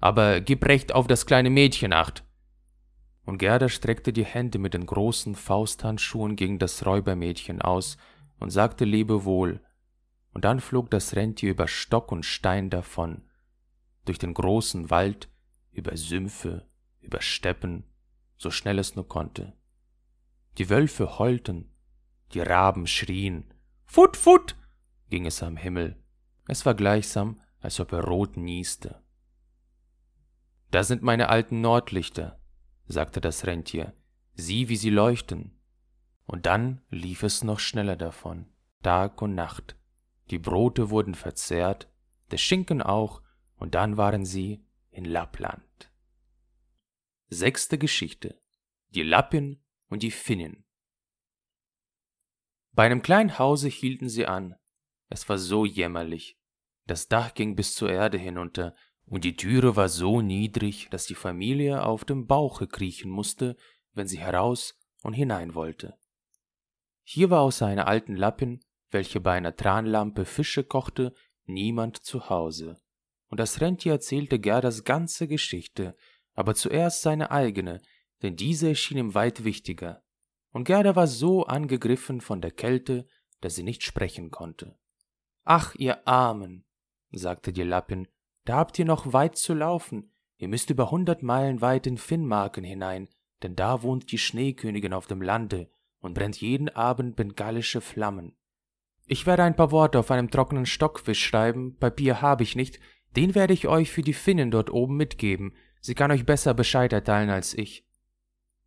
aber 0.00 0.40
gib 0.40 0.64
recht 0.66 0.92
auf 0.92 1.06
das 1.06 1.26
kleine 1.26 1.50
Mädchen 1.50 1.92
acht. 1.92 2.24
Und 3.24 3.38
Gerda 3.38 3.68
streckte 3.68 4.12
die 4.12 4.24
Hände 4.24 4.58
mit 4.58 4.74
den 4.74 4.86
großen 4.86 5.34
Fausthandschuhen 5.34 6.36
gegen 6.36 6.58
das 6.58 6.84
Räubermädchen 6.86 7.60
aus 7.62 7.96
und 8.38 8.50
sagte 8.50 8.84
Lebewohl, 8.84 9.60
und 10.32 10.44
dann 10.44 10.60
flog 10.60 10.90
das 10.90 11.16
Rentier 11.16 11.50
über 11.50 11.68
Stock 11.68 12.12
und 12.12 12.24
Stein 12.24 12.70
davon, 12.70 13.22
durch 14.04 14.18
den 14.18 14.34
großen 14.34 14.90
Wald, 14.90 15.28
über 15.72 15.96
Sümpfe, 15.96 16.66
über 17.00 17.20
Steppen, 17.20 17.84
so 18.36 18.50
schnell 18.50 18.78
es 18.78 18.94
nur 18.96 19.06
konnte. 19.06 19.52
Die 20.58 20.70
Wölfe 20.70 21.18
heulten, 21.18 21.70
die 22.32 22.40
Raben 22.40 22.86
schrien, 22.86 23.52
Fut, 23.92 24.16
fut, 24.16 24.54
ging 25.08 25.26
es 25.26 25.42
am 25.42 25.56
Himmel. 25.56 26.00
Es 26.46 26.64
war 26.64 26.74
gleichsam, 26.74 27.40
als 27.58 27.80
ob 27.80 27.90
er 27.90 28.04
rot 28.04 28.36
nieste. 28.36 29.02
Da 30.70 30.84
sind 30.84 31.02
meine 31.02 31.28
alten 31.28 31.60
Nordlichter, 31.60 32.40
sagte 32.86 33.20
das 33.20 33.46
Rentier, 33.46 33.92
sieh, 34.34 34.68
wie 34.68 34.76
sie 34.76 34.90
leuchten. 34.90 35.58
Und 36.24 36.46
dann 36.46 36.82
lief 36.90 37.24
es 37.24 37.42
noch 37.42 37.58
schneller 37.58 37.96
davon, 37.96 38.46
Tag 38.84 39.20
und 39.22 39.34
Nacht. 39.34 39.74
Die 40.30 40.38
Brote 40.38 40.90
wurden 40.90 41.16
verzehrt, 41.16 41.88
der 42.30 42.38
Schinken 42.38 42.82
auch, 42.82 43.22
und 43.56 43.74
dann 43.74 43.96
waren 43.96 44.24
sie 44.24 44.64
in 44.92 45.04
Lappland. 45.04 45.90
Sechste 47.28 47.76
Geschichte. 47.76 48.38
Die 48.90 49.02
Lappin 49.02 49.60
und 49.88 50.04
die 50.04 50.12
Finnen. 50.12 50.64
Bei 52.72 52.86
einem 52.86 53.02
kleinen 53.02 53.38
Hause 53.38 53.68
hielten 53.68 54.08
sie 54.08 54.26
an. 54.26 54.54
Es 55.08 55.28
war 55.28 55.38
so 55.38 55.64
jämmerlich. 55.64 56.38
Das 56.86 57.08
Dach 57.08 57.34
ging 57.34 57.56
bis 57.56 57.74
zur 57.74 57.90
Erde 57.90 58.18
hinunter, 58.18 58.74
und 59.06 59.24
die 59.24 59.34
Türe 59.34 59.74
war 59.74 59.88
so 59.88 60.20
niedrig, 60.20 60.88
dass 60.90 61.06
die 61.06 61.16
Familie 61.16 61.84
auf 61.84 62.04
dem 62.04 62.26
Bauche 62.26 62.68
kriechen 62.68 63.10
musste, 63.10 63.56
wenn 63.92 64.06
sie 64.06 64.20
heraus 64.20 64.78
und 65.02 65.14
hinein 65.14 65.54
wollte. 65.54 65.98
Hier 67.02 67.28
war 67.28 67.40
außer 67.40 67.66
einer 67.66 67.88
alten 67.88 68.14
Lappin, 68.14 68.60
welche 68.90 69.20
bei 69.20 69.32
einer 69.32 69.56
Tranlampe 69.56 70.24
Fische 70.24 70.62
kochte, 70.62 71.12
niemand 71.44 71.96
zu 72.04 72.28
Hause. 72.28 72.80
Und 73.28 73.40
das 73.40 73.60
Rentier 73.60 73.92
erzählte 73.92 74.38
Gerdas 74.38 74.84
ganze 74.84 75.26
Geschichte, 75.26 75.96
aber 76.34 76.54
zuerst 76.54 77.02
seine 77.02 77.30
eigene, 77.30 77.80
denn 78.22 78.36
diese 78.36 78.68
erschien 78.68 78.98
ihm 78.98 79.14
weit 79.14 79.44
wichtiger. 79.44 80.02
Und 80.52 80.64
Gerda 80.64 80.96
war 80.96 81.06
so 81.06 81.44
angegriffen 81.46 82.20
von 82.20 82.40
der 82.40 82.50
Kälte, 82.50 83.06
dass 83.40 83.54
sie 83.54 83.62
nicht 83.62 83.82
sprechen 83.82 84.30
konnte. 84.30 84.76
Ach, 85.44 85.74
ihr 85.76 86.06
Armen, 86.06 86.64
sagte 87.12 87.52
die 87.52 87.62
Lappin, 87.62 88.08
da 88.44 88.56
habt 88.56 88.78
ihr 88.78 88.84
noch 88.84 89.12
weit 89.12 89.36
zu 89.36 89.54
laufen. 89.54 90.12
Ihr 90.36 90.48
müsst 90.48 90.70
über 90.70 90.90
hundert 90.90 91.22
Meilen 91.22 91.60
weit 91.60 91.86
in 91.86 91.98
Finnmarken 91.98 92.64
hinein, 92.64 93.08
denn 93.42 93.56
da 93.56 93.82
wohnt 93.82 94.10
die 94.10 94.18
Schneekönigin 94.18 94.92
auf 94.92 95.06
dem 95.06 95.22
Lande 95.22 95.70
und 96.00 96.14
brennt 96.14 96.40
jeden 96.40 96.68
Abend 96.68 97.16
bengalische 97.16 97.80
Flammen. 97.80 98.36
Ich 99.06 99.26
werde 99.26 99.42
ein 99.42 99.56
paar 99.56 99.70
Worte 99.70 99.98
auf 99.98 100.10
einem 100.10 100.30
trockenen 100.30 100.66
Stockfisch 100.66 101.24
schreiben, 101.24 101.76
Papier 101.76 102.22
habe 102.22 102.42
ich 102.42 102.56
nicht, 102.56 102.80
den 103.16 103.34
werde 103.34 103.52
ich 103.52 103.66
euch 103.66 103.90
für 103.90 104.02
die 104.02 104.12
Finnen 104.12 104.50
dort 104.50 104.70
oben 104.70 104.96
mitgeben, 104.96 105.54
sie 105.80 105.94
kann 105.94 106.10
euch 106.10 106.24
besser 106.24 106.54
Bescheid 106.54 106.92
erteilen 106.92 107.28
als 107.28 107.54
ich. 107.54 107.84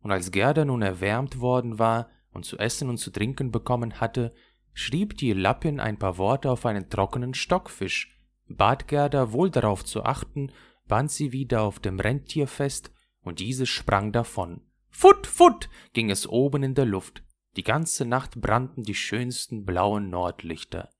Und 0.04 0.12
als 0.12 0.30
Gerda 0.30 0.66
nun 0.66 0.82
erwärmt 0.82 1.40
worden 1.40 1.78
war 1.78 2.10
und 2.30 2.44
zu 2.44 2.58
essen 2.58 2.90
und 2.90 2.98
zu 2.98 3.10
trinken 3.10 3.50
bekommen 3.50 4.02
hatte, 4.02 4.34
schrieb 4.74 5.16
die 5.16 5.32
Lappin 5.32 5.80
ein 5.80 5.98
paar 5.98 6.18
Worte 6.18 6.50
auf 6.50 6.66
einen 6.66 6.90
trockenen 6.90 7.32
Stockfisch, 7.32 8.14
bat 8.46 8.86
Gerda 8.86 9.32
wohl 9.32 9.50
darauf 9.50 9.82
zu 9.82 10.04
achten, 10.04 10.52
band 10.86 11.10
sie 11.10 11.32
wieder 11.32 11.62
auf 11.62 11.80
dem 11.80 11.98
Rentier 11.98 12.46
fest, 12.46 12.92
und 13.22 13.38
dieses 13.38 13.70
sprang 13.70 14.12
davon. 14.12 14.60
Fut, 14.90 15.26
fut, 15.26 15.70
ging 15.94 16.10
es 16.10 16.28
oben 16.28 16.62
in 16.64 16.74
der 16.74 16.84
Luft. 16.84 17.24
Die 17.56 17.62
ganze 17.62 18.04
Nacht 18.04 18.38
brannten 18.42 18.82
die 18.82 18.94
schönsten 18.94 19.64
blauen 19.64 20.10
Nordlichter. 20.10 20.90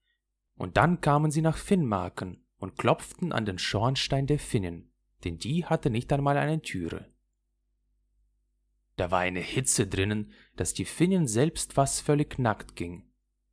Und 0.57 0.79
dann 0.79 1.03
kamen 1.03 1.31
sie 1.31 1.43
nach 1.43 1.59
Finnmarken 1.59 2.43
und 2.57 2.79
klopften 2.79 3.33
an 3.33 3.45
den 3.45 3.59
Schornstein 3.59 4.27
der 4.27 4.39
Finnen, 4.39 4.91
denn 5.25 5.37
die 5.37 5.67
hatte 5.67 5.91
nicht 5.91 6.11
einmal 6.11 6.39
eine 6.39 6.63
Türe. 6.63 7.14
Da 8.97 9.11
war 9.11 9.21
eine 9.21 9.41
Hitze 9.41 9.87
drinnen, 9.87 10.33
dass 10.57 10.75
die 10.75 10.85
Finnin 10.85 11.27
selbst 11.27 11.73
fast 11.73 12.03
völlig 12.03 12.39
nackt 12.39 12.77
ging. 12.77 13.05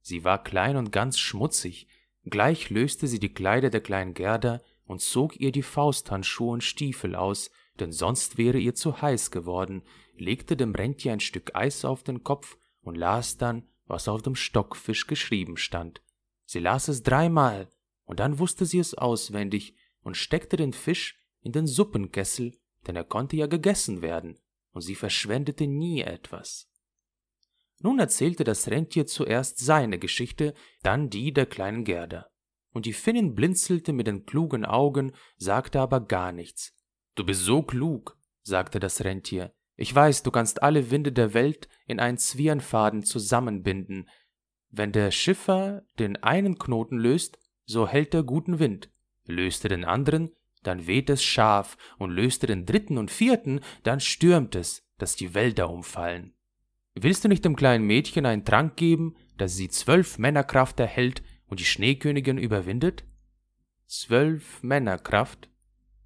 Sie 0.02 0.24
war 0.24 0.44
klein 0.44 0.78
und 0.78 0.92
ganz 0.92 1.18
schmutzig, 1.20 1.88
gleich 2.26 2.70
löste 2.70 3.08
sie 3.08 3.20
die 3.20 3.34
Kleider 3.34 3.70
der 3.70 3.82
kleinen 3.82 4.14
Gerda 4.14 4.62
und 4.86 5.02
zog 5.02 5.40
ihr 5.40 5.52
die 5.52 5.64
Fausthandschuhe 5.64 6.52
und 6.52 6.64
Stiefel 6.64 7.16
aus, 7.16 7.52
denn 7.80 7.92
sonst 7.92 8.38
wäre 8.38 8.60
ihr 8.60 8.76
zu 8.76 9.02
heiß 9.02 9.32
geworden, 9.32 9.84
legte 10.16 10.56
dem 10.56 10.76
Rentier 10.76 11.14
ein 11.14 11.20
Stück 11.20 11.56
Eis 11.56 11.86
auf 11.86 12.04
den 12.04 12.24
Kopf 12.24 12.58
und 12.82 12.96
las 12.96 13.38
dann, 13.38 13.68
was 13.86 14.08
auf 14.08 14.22
dem 14.22 14.36
Stockfisch 14.36 15.08
geschrieben 15.08 15.58
stand. 15.58 16.02
Sie 16.46 16.60
las 16.60 16.88
es 16.88 17.04
dreimal, 17.04 17.70
und 18.06 18.20
dann 18.20 18.40
wusste 18.40 18.66
sie 18.66 18.80
es 18.80 18.94
auswendig 18.94 19.76
und 20.04 20.18
steckte 20.18 20.58
den 20.58 20.74
Fisch 20.74 21.20
in 21.42 21.52
den 21.52 21.68
Suppenkessel, 21.68 22.54
denn 22.86 22.96
er 22.96 23.04
konnte 23.04 23.38
ja 23.38 23.48
gegessen 23.48 24.02
werden, 24.02 24.38
und 24.72 24.82
sie 24.82 24.96
verschwendete 24.96 25.68
nie 25.68 26.02
etwas. 26.02 26.70
Nun 27.80 28.00
erzählte 28.00 28.44
das 28.44 28.70
Rentier 28.70 29.08
zuerst 29.08 29.58
seine 29.60 29.98
Geschichte, 29.98 30.54
dann 30.84 31.10
die 31.10 31.34
der 31.34 31.46
kleinen 31.46 31.84
Gerda. 31.84 32.28
Und 32.74 32.86
die 32.86 32.94
Finnin 32.94 33.36
blinzelte 33.36 33.92
mit 33.92 34.08
den 34.08 34.26
klugen 34.26 34.66
Augen, 34.66 35.14
sagte 35.38 35.80
aber 35.80 36.00
gar 36.00 36.32
nichts. 36.32 36.74
Du 37.16 37.26
bist 37.26 37.42
so 37.42 37.64
klug, 37.64 38.18
sagte 38.44 38.80
das 38.80 39.04
Rentier. 39.04 39.54
Ich 39.76 39.94
weiß, 39.94 40.24
du 40.24 40.32
kannst 40.32 40.64
alle 40.64 40.92
Winde 40.92 41.12
der 41.12 41.34
Welt 41.34 41.68
in 41.88 42.00
einen 42.00 42.18
Zwirnfaden 42.18 43.04
zusammenbinden. 43.04 44.10
Wenn 44.70 44.92
der 44.92 45.12
Schiffer 45.12 45.84
den 46.00 46.18
einen 46.18 46.58
Knoten 46.58 46.98
löst, 46.98 47.40
so 47.66 47.88
hält 47.88 48.14
er 48.14 48.24
guten 48.24 48.60
Wind. 48.60 48.90
Löst 49.26 49.66
er 49.66 49.70
den 49.70 49.86
anderen, 49.86 50.32
dann 50.64 50.88
weht 50.88 51.10
es 51.10 51.24
scharf, 51.24 51.78
und 51.98 52.12
löst 52.12 52.44
er 52.44 52.48
den 52.48 52.66
dritten 52.66 52.98
und 52.98 53.12
vierten, 53.12 53.62
dann 53.84 54.00
stürmt 54.00 54.56
es, 54.56 54.84
dass 54.98 55.16
die 55.16 55.34
Wälder 55.34 55.70
umfallen. 55.70 56.34
Willst 56.94 57.24
du 57.24 57.30
nicht 57.30 57.46
dem 57.46 57.56
kleinen 57.56 57.86
Mädchen 57.86 58.26
einen 58.26 58.46
Trank 58.46 58.76
geben, 58.76 59.16
dass 59.38 59.56
sie 59.56 59.70
zwölf 59.70 60.18
Männerkraft 60.18 60.80
erhält 60.80 61.24
und 61.48 61.60
die 61.60 61.66
Schneekönigin 61.66 62.38
überwindet? 62.38 63.06
Zwölf 63.88 64.62
Männerkraft, 64.62 65.50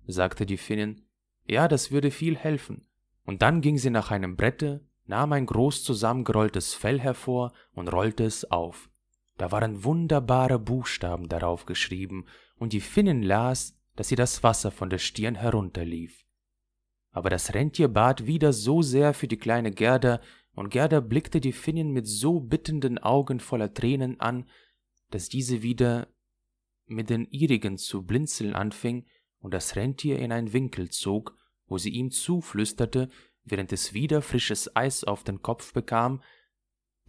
sagte 0.07 0.45
die 0.45 0.57
Finnin. 0.57 1.01
Ja, 1.47 1.67
das 1.67 1.91
würde 1.91 2.11
viel 2.11 2.35
helfen. 2.37 2.87
Und 3.25 3.41
dann 3.41 3.61
ging 3.61 3.77
sie 3.77 3.89
nach 3.89 4.11
einem 4.11 4.35
Brette, 4.35 4.85
nahm 5.05 5.33
ein 5.33 5.45
groß 5.45 5.83
zusammengerolltes 5.83 6.73
Fell 6.73 6.99
hervor 6.99 7.51
und 7.73 7.89
rollte 7.89 8.23
es 8.23 8.49
auf. 8.49 8.89
Da 9.37 9.51
waren 9.51 9.83
wunderbare 9.83 10.59
Buchstaben 10.59 11.27
darauf 11.27 11.65
geschrieben, 11.65 12.25
und 12.57 12.73
die 12.73 12.81
Finnin 12.81 13.21
las, 13.21 13.74
dass 13.95 14.11
ihr 14.11 14.17
das 14.17 14.43
Wasser 14.43 14.71
von 14.71 14.89
der 14.89 14.97
Stirn 14.97 15.35
herunterlief. 15.35 16.25
Aber 17.11 17.29
das 17.29 17.53
Rentier 17.53 17.87
bat 17.87 18.27
wieder 18.27 18.51
so 18.51 18.81
sehr 18.81 19.13
für 19.13 19.27
die 19.27 19.37
kleine 19.37 19.71
Gerda, 19.71 20.21
und 20.53 20.69
Gerda 20.69 21.01
blickte 21.01 21.41
die 21.41 21.51
Finnin 21.51 21.91
mit 21.91 22.07
so 22.07 22.39
bittenden 22.39 22.97
Augen 22.97 23.39
voller 23.41 23.73
Tränen 23.73 24.19
an, 24.21 24.49
dass 25.11 25.27
diese 25.27 25.61
wieder 25.61 26.07
mit 26.85 27.09
den 27.09 27.25
ihrigen 27.29 27.77
zu 27.77 28.03
blinzeln 28.03 28.53
anfing 28.53 29.05
und 29.39 29.53
das 29.53 29.75
Rentier 29.75 30.19
in 30.19 30.31
einen 30.31 30.53
Winkel 30.53 30.89
zog, 30.89 31.35
wo 31.67 31.77
sie 31.77 31.89
ihm 31.89 32.11
zuflüsterte, 32.11 33.09
während 33.43 33.73
es 33.73 33.93
wieder 33.93 34.21
frisches 34.21 34.75
Eis 34.75 35.03
auf 35.03 35.23
den 35.23 35.41
Kopf 35.41 35.73
bekam, 35.73 36.21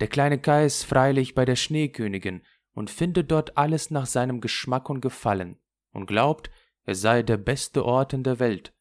der 0.01 0.09
kleine 0.09 0.39
Kai 0.39 0.67
ist 0.67 0.85
freilich 0.85 1.35
bei 1.35 1.45
der 1.45 1.57
Schneekönigin 1.57 2.43
und 2.73 2.91
findet 2.91 3.31
dort 3.31 3.57
alles 3.57 3.91
nach 3.91 4.07
seinem 4.07 4.41
Geschmack 4.41 4.91
und 4.91 5.01
Gefallen 5.01 5.59
und 5.93 6.07
glaubt, 6.07 6.51
er 6.87 6.95
sei 6.95 7.23
der 7.23 7.37
beste 7.37 7.85
Ort 7.85 8.13
in 8.13 8.23
der 8.23 8.39
Welt. 8.39 8.73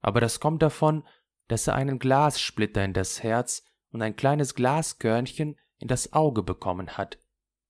Aber 0.00 0.20
das 0.20 0.40
kommt 0.40 0.62
davon, 0.62 1.04
dass 1.48 1.66
er 1.66 1.76
einen 1.76 1.98
Glassplitter 1.98 2.84
in 2.84 2.92
das 2.92 3.22
Herz 3.22 3.64
und 3.90 4.02
ein 4.02 4.16
kleines 4.16 4.54
Glaskörnchen 4.54 5.56
in 5.78 5.88
das 5.88 6.12
Auge 6.12 6.42
bekommen 6.42 6.98
hat. 6.98 7.18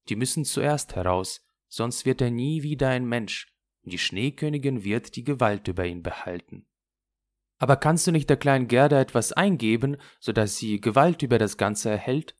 Die 0.08 0.16
müssen 0.16 0.44
zuerst 0.44 0.96
heraus, 0.96 1.44
sonst 1.68 2.06
wird 2.06 2.20
er 2.20 2.30
nie 2.30 2.62
wieder 2.62 2.88
ein 2.88 3.04
Mensch, 3.04 3.52
und 3.82 3.92
die 3.92 3.98
Schneekönigin 3.98 4.82
wird 4.82 5.14
die 5.14 5.24
Gewalt 5.24 5.68
über 5.68 5.84
ihn 5.84 6.02
behalten. 6.02 6.66
Aber 7.58 7.76
kannst 7.76 8.06
du 8.06 8.12
nicht 8.12 8.28
der 8.28 8.36
kleinen 8.36 8.68
Gerda 8.68 9.00
etwas 9.00 9.32
eingeben, 9.32 9.96
so 10.20 10.32
dass 10.32 10.56
sie 10.56 10.80
Gewalt 10.80 11.22
über 11.22 11.38
das 11.38 11.56
Ganze 11.56 11.90
erhält? 11.90 12.34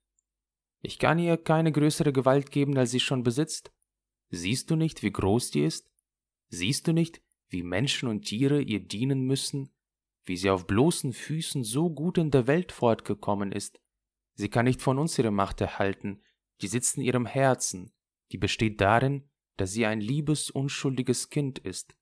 Ich 0.81 0.99
kann 0.99 1.19
ihr 1.19 1.37
keine 1.37 1.73
größere 1.73 2.13
Gewalt 2.13 2.51
geben, 2.51 2.77
als 2.77 2.91
sie 2.91 3.01
schon 3.01 3.23
besitzt. 3.23 3.73
Siehst 4.29 4.71
du 4.71 4.77
nicht, 4.77 5.03
wie 5.03 5.13
groß 5.13 5.51
die 5.51 5.65
ist? 5.65 5.91
Siehst 6.49 6.87
du 6.87 6.93
nicht, 6.93 7.23
wie 7.49 7.63
Menschen 7.63 8.09
und 8.09 8.23
Tiere 8.23 8.61
ihr 8.61 8.81
dienen 8.81 9.23
müssen, 9.23 9.71
wie 10.25 10.37
sie 10.37 10.51
auf 10.51 10.67
bloßen 10.67 11.13
Füßen 11.13 11.65
so 11.65 11.91
gut 11.91 12.19
in 12.19 12.31
der 12.31 12.47
Welt 12.47 12.73
fortgekommen 12.73 13.53
ist. 13.53 13.81
Sie 14.35 14.49
kann 14.49 14.65
nicht 14.65 14.83
von 14.83 14.99
uns 14.99 15.19
ihre 15.19 15.31
Macht 15.31 15.61
erhalten, 15.61 16.23
die 16.61 16.69
sitzt 16.69 16.97
in 16.97 17.05
ihrem 17.05 17.27
Herzen, 17.27 17.93
die 18.33 18.39
besteht 18.39 18.81
darin, 18.81 19.29
dass 19.57 19.73
sie 19.73 19.87
ein 19.87 20.01
liebes, 20.01 20.51
unschuldiges 20.51 21.31
Kind 21.31 21.59
ist. 21.59 21.97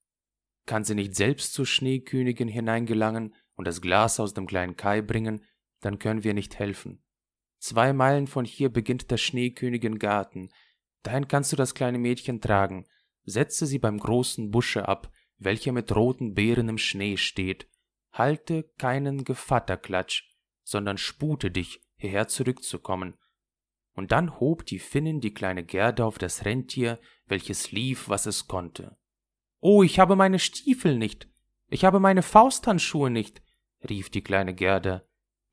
Kann 0.67 0.85
sie 0.85 0.95
nicht 0.95 1.15
selbst 1.15 1.53
zur 1.53 1.67
Schneekönigin 1.67 2.49
hineingelangen 2.49 3.35
und 3.55 3.67
das 3.67 3.81
Glas 3.81 4.19
aus 4.19 4.35
dem 4.35 4.47
kleinen 4.47 4.77
Kai 4.77 5.03
bringen, 5.03 5.45
dann 5.81 5.99
können 5.99 6.25
wir 6.25 6.35
nicht 6.35 6.59
helfen. 6.59 7.03
Zwei 7.59 7.93
Meilen 7.93 8.27
von 8.27 8.45
hier 8.45 8.71
beginnt 8.71 9.11
der 9.11 9.17
Schneekönigin 9.19 9.99
Garten. 9.99 10.51
Dahin 11.03 11.29
kannst 11.29 11.53
du 11.53 11.57
das 11.57 11.75
kleine 11.75 11.99
Mädchen 11.99 12.41
tragen. 12.41 12.87
Setze 13.25 13.67
sie 13.67 13.79
beim 13.79 13.99
großen 13.99 14.51
Busche 14.51 14.89
ab, 14.89 15.13
welcher 15.45 15.73
mit 15.73 15.95
roten 15.95 16.35
Beeren 16.35 16.69
im 16.69 16.79
Schnee 16.79 17.17
steht. 17.17 17.69
Halte 18.13 18.65
keinen 18.79 19.25
Gevatterklatsch, 19.25 20.25
sondern 20.63 20.99
spute 20.99 21.51
dich, 21.51 21.81
hierher 21.97 22.29
zurückzukommen. 22.29 23.15
Und 23.95 24.13
dann 24.13 24.41
hob 24.41 24.67
die 24.67 24.79
Finnin 24.79 25.21
die 25.21 25.35
kleine 25.35 25.65
Gerda 25.65 26.05
auf 26.05 26.19
das 26.19 26.45
Rentier, 26.45 26.99
welches 27.27 27.71
lief, 27.73 28.09
was 28.09 28.27
es 28.27 28.49
konnte. 28.49 28.97
Oh, 29.61 29.83
ich 29.83 29.99
habe 29.99 30.17
meine 30.17 30.39
Stiefel 30.39 30.99
nicht. 30.99 31.29
Ich 31.69 31.85
habe 31.85 32.01
meine 32.01 32.23
Fausthandschuhe 32.23 33.11
nicht, 33.11 33.43
rief 33.89 34.11
die 34.11 34.23
kleine 34.23 34.55
Gerda. 34.55 35.05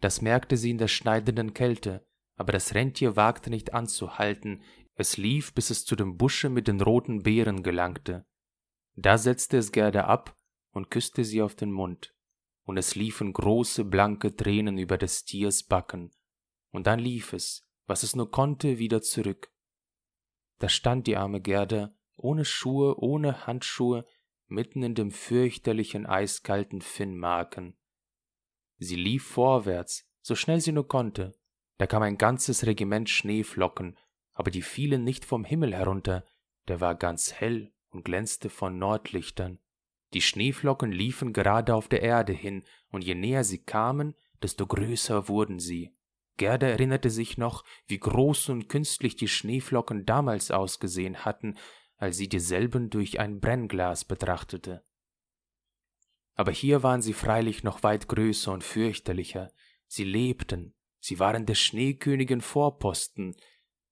Das 0.01 0.21
merkte 0.21 0.57
sie 0.57 0.71
in 0.71 0.77
der 0.77 0.87
schneidenden 0.87 1.53
Kälte, 1.53 2.05
aber 2.35 2.51
das 2.51 2.73
Rentier 2.73 3.15
wagte 3.15 3.49
nicht 3.49 3.73
anzuhalten, 3.73 4.63
es 4.95 5.17
lief, 5.17 5.53
bis 5.53 5.69
es 5.69 5.85
zu 5.85 5.95
dem 5.95 6.17
Busche 6.17 6.49
mit 6.49 6.67
den 6.67 6.81
roten 6.81 7.23
Beeren 7.23 7.63
gelangte. 7.63 8.25
Da 9.01 9.17
setzte 9.17 9.57
es 9.57 9.71
Gerda 9.71 10.05
ab 10.05 10.37
und 10.73 10.91
küsste 10.91 11.25
sie 11.25 11.41
auf 11.41 11.55
den 11.55 11.71
Mund, 11.71 12.13
und 12.65 12.77
es 12.77 12.93
liefen 12.93 13.33
große 13.33 13.83
blanke 13.83 14.35
Tränen 14.35 14.77
über 14.77 14.99
des 14.99 15.25
Tiers 15.25 15.63
Backen, 15.63 16.11
und 16.69 16.85
dann 16.85 16.99
lief 16.99 17.33
es, 17.33 17.67
was 17.87 18.03
es 18.03 18.15
nur 18.15 18.29
konnte, 18.29 18.77
wieder 18.77 19.01
zurück. 19.01 19.51
Da 20.59 20.69
stand 20.69 21.07
die 21.07 21.17
arme 21.17 21.41
Gerda, 21.41 21.95
ohne 22.15 22.45
Schuhe, 22.45 22.95
ohne 22.99 23.47
Handschuhe, 23.47 24.05
mitten 24.45 24.83
in 24.83 24.93
dem 24.93 25.09
fürchterlichen 25.09 26.05
eiskalten 26.05 26.81
Finnmarken. 26.81 27.75
Sie 28.77 28.97
lief 28.97 29.25
vorwärts, 29.25 30.07
so 30.21 30.35
schnell 30.35 30.61
sie 30.61 30.73
nur 30.73 30.87
konnte. 30.87 31.33
Da 31.79 31.87
kam 31.87 32.03
ein 32.03 32.19
ganzes 32.19 32.67
Regiment 32.67 33.09
Schneeflocken, 33.09 33.97
aber 34.33 34.51
die 34.51 34.61
fielen 34.61 35.03
nicht 35.03 35.25
vom 35.25 35.43
Himmel 35.43 35.73
herunter, 35.73 36.23
der 36.67 36.81
war 36.81 36.93
ganz 36.93 37.33
hell 37.33 37.73
und 37.91 38.03
glänzte 38.03 38.49
von 38.49 38.77
Nordlichtern. 38.77 39.59
Die 40.13 40.21
Schneeflocken 40.21 40.91
liefen 40.91 41.31
gerade 41.31 41.75
auf 41.75 41.87
der 41.87 42.01
Erde 42.01 42.33
hin, 42.33 42.63
und 42.89 43.03
je 43.03 43.15
näher 43.15 43.43
sie 43.43 43.63
kamen, 43.63 44.15
desto 44.41 44.65
größer 44.65 45.27
wurden 45.27 45.59
sie. 45.59 45.95
Gerda 46.37 46.67
erinnerte 46.67 47.09
sich 47.09 47.37
noch, 47.37 47.63
wie 47.87 47.99
groß 47.99 48.49
und 48.49 48.67
künstlich 48.67 49.15
die 49.15 49.27
Schneeflocken 49.27 50.05
damals 50.05 50.51
ausgesehen 50.51 51.23
hatten, 51.23 51.57
als 51.97 52.17
sie 52.17 52.27
dieselben 52.27 52.89
durch 52.89 53.19
ein 53.19 53.39
Brennglas 53.39 54.05
betrachtete. 54.05 54.83
Aber 56.33 56.51
hier 56.51 56.81
waren 56.81 57.01
sie 57.01 57.13
freilich 57.13 57.63
noch 57.63 57.83
weit 57.83 58.07
größer 58.07 58.51
und 58.51 58.63
fürchterlicher. 58.63 59.51
Sie 59.87 60.03
lebten, 60.03 60.73
sie 60.99 61.19
waren 61.19 61.45
der 61.45 61.55
Schneekönigin 61.55 62.41
Vorposten. 62.41 63.35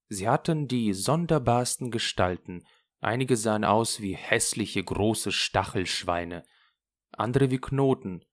Sie 0.08 0.28
hatten 0.28 0.68
die 0.68 0.94
sonderbarsten 0.94 1.92
Gestalten, 1.92 2.66
einige 3.00 3.38
sahen 3.38 3.64
aus 3.64 4.02
wie 4.02 4.16
hässliche 4.16 4.84
große 4.84 5.32
Stachelschweine, 5.32 6.44
andere 7.12 7.52
wie 7.52 7.60
Knoten, 7.60 8.26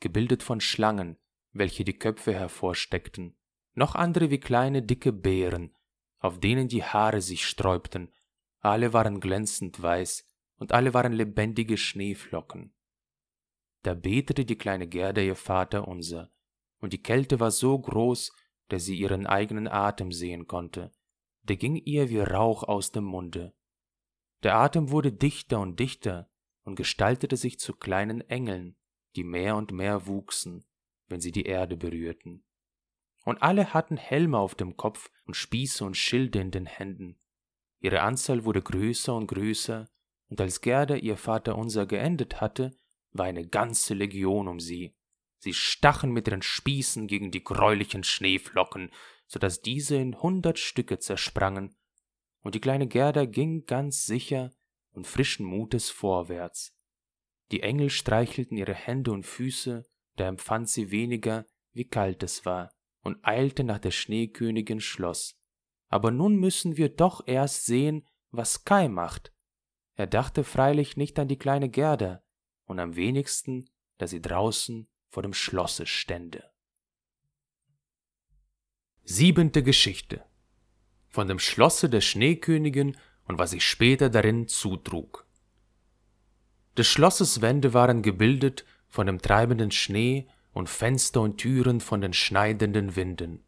gebildet 0.00 0.42
von 0.42 0.60
Schlangen, 0.60 1.18
welche 1.52 1.84
die 1.84 1.98
Köpfe 1.98 2.32
hervorsteckten, 2.32 3.36
noch 3.74 3.94
andere 3.94 4.30
wie 4.30 4.40
kleine 4.40 4.82
dicke 4.82 5.12
Beeren, 5.12 5.74
auf 6.18 6.38
denen 6.38 6.68
die 6.68 6.84
Haare 6.84 7.20
sich 7.20 7.46
sträubten, 7.46 8.12
alle 8.60 8.92
waren 8.92 9.20
glänzend 9.20 9.80
weiß 9.80 10.26
und 10.56 10.72
alle 10.72 10.92
waren 10.92 11.12
lebendige 11.12 11.76
Schneeflocken. 11.76 12.74
Da 13.82 13.94
betete 13.94 14.44
die 14.44 14.56
kleine 14.56 14.86
Gerda 14.86 15.22
ihr 15.22 15.36
Vater 15.36 15.88
unser, 15.88 16.30
und 16.78 16.92
die 16.92 17.02
Kälte 17.02 17.40
war 17.40 17.50
so 17.50 17.78
groß, 17.78 18.32
dass 18.68 18.84
sie 18.84 18.96
ihren 18.96 19.26
eigenen 19.26 19.66
Atem 19.66 20.12
sehen 20.12 20.46
konnte, 20.46 20.92
der 21.42 21.56
ging 21.56 21.76
ihr 21.76 22.10
wie 22.10 22.20
Rauch 22.20 22.62
aus 22.62 22.92
dem 22.92 23.04
Munde. 23.04 23.54
Der 24.42 24.56
Atem 24.56 24.90
wurde 24.90 25.12
dichter 25.12 25.60
und 25.60 25.78
dichter 25.78 26.30
und 26.64 26.76
gestaltete 26.76 27.36
sich 27.36 27.58
zu 27.58 27.74
kleinen 27.74 28.20
Engeln, 28.22 28.76
die 29.16 29.24
mehr 29.24 29.56
und 29.56 29.72
mehr 29.72 30.06
wuchsen, 30.06 30.64
wenn 31.08 31.20
sie 31.20 31.32
die 31.32 31.44
Erde 31.44 31.76
berührten. 31.76 32.44
Und 33.24 33.42
alle 33.42 33.74
hatten 33.74 33.96
Helme 33.96 34.38
auf 34.38 34.54
dem 34.54 34.76
Kopf 34.76 35.10
und 35.26 35.34
Spieße 35.34 35.84
und 35.84 35.96
Schilde 35.96 36.40
in 36.40 36.50
den 36.50 36.66
Händen. 36.66 37.18
Ihre 37.80 38.00
Anzahl 38.00 38.44
wurde 38.44 38.62
größer 38.62 39.14
und 39.14 39.26
größer, 39.26 39.88
und 40.28 40.40
als 40.40 40.60
Gerda 40.60 40.94
ihr 40.94 41.16
Vater 41.16 41.58
unser 41.58 41.86
geendet 41.86 42.40
hatte, 42.40 42.76
war 43.12 43.26
eine 43.26 43.46
ganze 43.46 43.94
Legion 43.94 44.48
um 44.48 44.60
sie. 44.60 44.94
Sie 45.38 45.54
stachen 45.54 46.12
mit 46.12 46.28
ihren 46.28 46.42
Spießen 46.42 47.06
gegen 47.08 47.30
die 47.30 47.42
greulichen 47.42 48.04
Schneeflocken, 48.04 48.90
so 49.26 49.38
dass 49.38 49.60
diese 49.60 49.96
in 49.96 50.20
hundert 50.20 50.58
Stücke 50.58 50.98
zersprangen, 50.98 51.74
und 52.42 52.54
die 52.54 52.60
kleine 52.60 52.86
Gerda 52.86 53.24
ging 53.24 53.64
ganz 53.64 54.06
sicher 54.06 54.50
und 54.92 55.06
frischen 55.06 55.46
Mutes 55.46 55.90
vorwärts. 55.90 56.74
Die 57.50 57.62
Engel 57.62 57.90
streichelten 57.90 58.56
ihre 58.56 58.74
Hände 58.74 59.12
und 59.12 59.26
Füße, 59.26 59.84
da 60.16 60.28
empfand 60.28 60.68
sie 60.68 60.90
weniger, 60.90 61.46
wie 61.72 61.84
kalt 61.84 62.22
es 62.22 62.44
war, 62.44 62.72
und 63.02 63.18
eilte 63.22 63.64
nach 63.64 63.78
der 63.78 63.90
Schneekönigin 63.90 64.80
Schloss. 64.80 65.38
Aber 65.88 66.10
nun 66.10 66.36
müssen 66.36 66.76
wir 66.76 66.88
doch 66.88 67.26
erst 67.26 67.66
sehen, 67.66 68.06
was 68.30 68.64
Kai 68.64 68.88
macht. 68.88 69.32
Er 69.94 70.06
dachte 70.06 70.44
freilich 70.44 70.96
nicht 70.96 71.18
an 71.18 71.28
die 71.28 71.38
kleine 71.38 71.68
Gerda, 71.68 72.22
und 72.64 72.78
am 72.78 72.94
wenigsten, 72.94 73.68
da 73.98 74.06
sie 74.06 74.22
draußen 74.22 74.88
vor 75.08 75.22
dem 75.22 75.34
Schlosse 75.34 75.86
stände. 75.86 76.50
Siebente 79.02 79.64
Geschichte 79.64 80.29
von 81.10 81.28
dem 81.28 81.38
Schlosse 81.38 81.90
der 81.90 82.00
Schneekönigin 82.00 82.96
und 83.26 83.38
was 83.38 83.50
sich 83.50 83.64
später 83.64 84.08
darin 84.08 84.48
zutrug. 84.48 85.26
Des 86.78 86.86
Schlosses 86.86 87.42
Wände 87.42 87.74
waren 87.74 88.00
gebildet 88.00 88.64
von 88.88 89.06
dem 89.06 89.20
treibenden 89.20 89.70
Schnee 89.70 90.28
und 90.52 90.68
Fenster 90.68 91.20
und 91.20 91.38
Türen 91.38 91.80
von 91.80 92.00
den 92.00 92.12
schneidenden 92.12 92.96
Winden. 92.96 93.44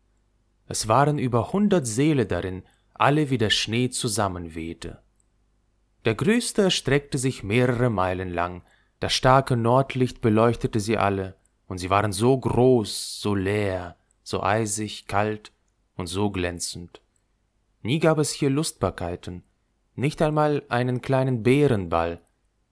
Es 0.67 0.89
waren 0.89 1.19
über 1.19 1.53
hundert 1.53 1.87
Seele 1.87 2.27
darin, 2.27 2.63
alle 2.95 3.31
wie 3.31 3.39
der 3.39 3.51
Schnee 3.51 3.91
zusammenwehte. 3.91 5.01
Der 6.05 6.15
größte 6.15 6.63
erstreckte 6.63 7.19
sich 7.19 7.43
mehrere 7.43 7.91
Meilen 7.91 8.31
lang, 8.31 8.63
das 9.01 9.13
starke 9.13 9.57
Nordlicht 9.57 10.21
beleuchtete 10.21 10.81
sie 10.81 10.99
alle, 10.99 11.37
und 11.67 11.79
sie 11.79 11.91
waren 11.91 12.13
so 12.13 12.37
groß, 12.37 13.21
so 13.21 13.35
leer, 13.35 13.97
so 14.23 14.43
eisig, 14.43 15.07
kalt 15.07 15.53
und 15.97 16.07
so 16.07 16.31
glänzend. 16.31 17.01
Nie 17.83 17.99
gab 17.99 18.19
es 18.19 18.33
hier 18.33 18.51
Lustbarkeiten, 18.51 19.43
nicht 19.95 20.23
einmal 20.23 20.63
einen 20.69 21.03
kleinen 21.03 21.43
Bärenball, 21.43 22.23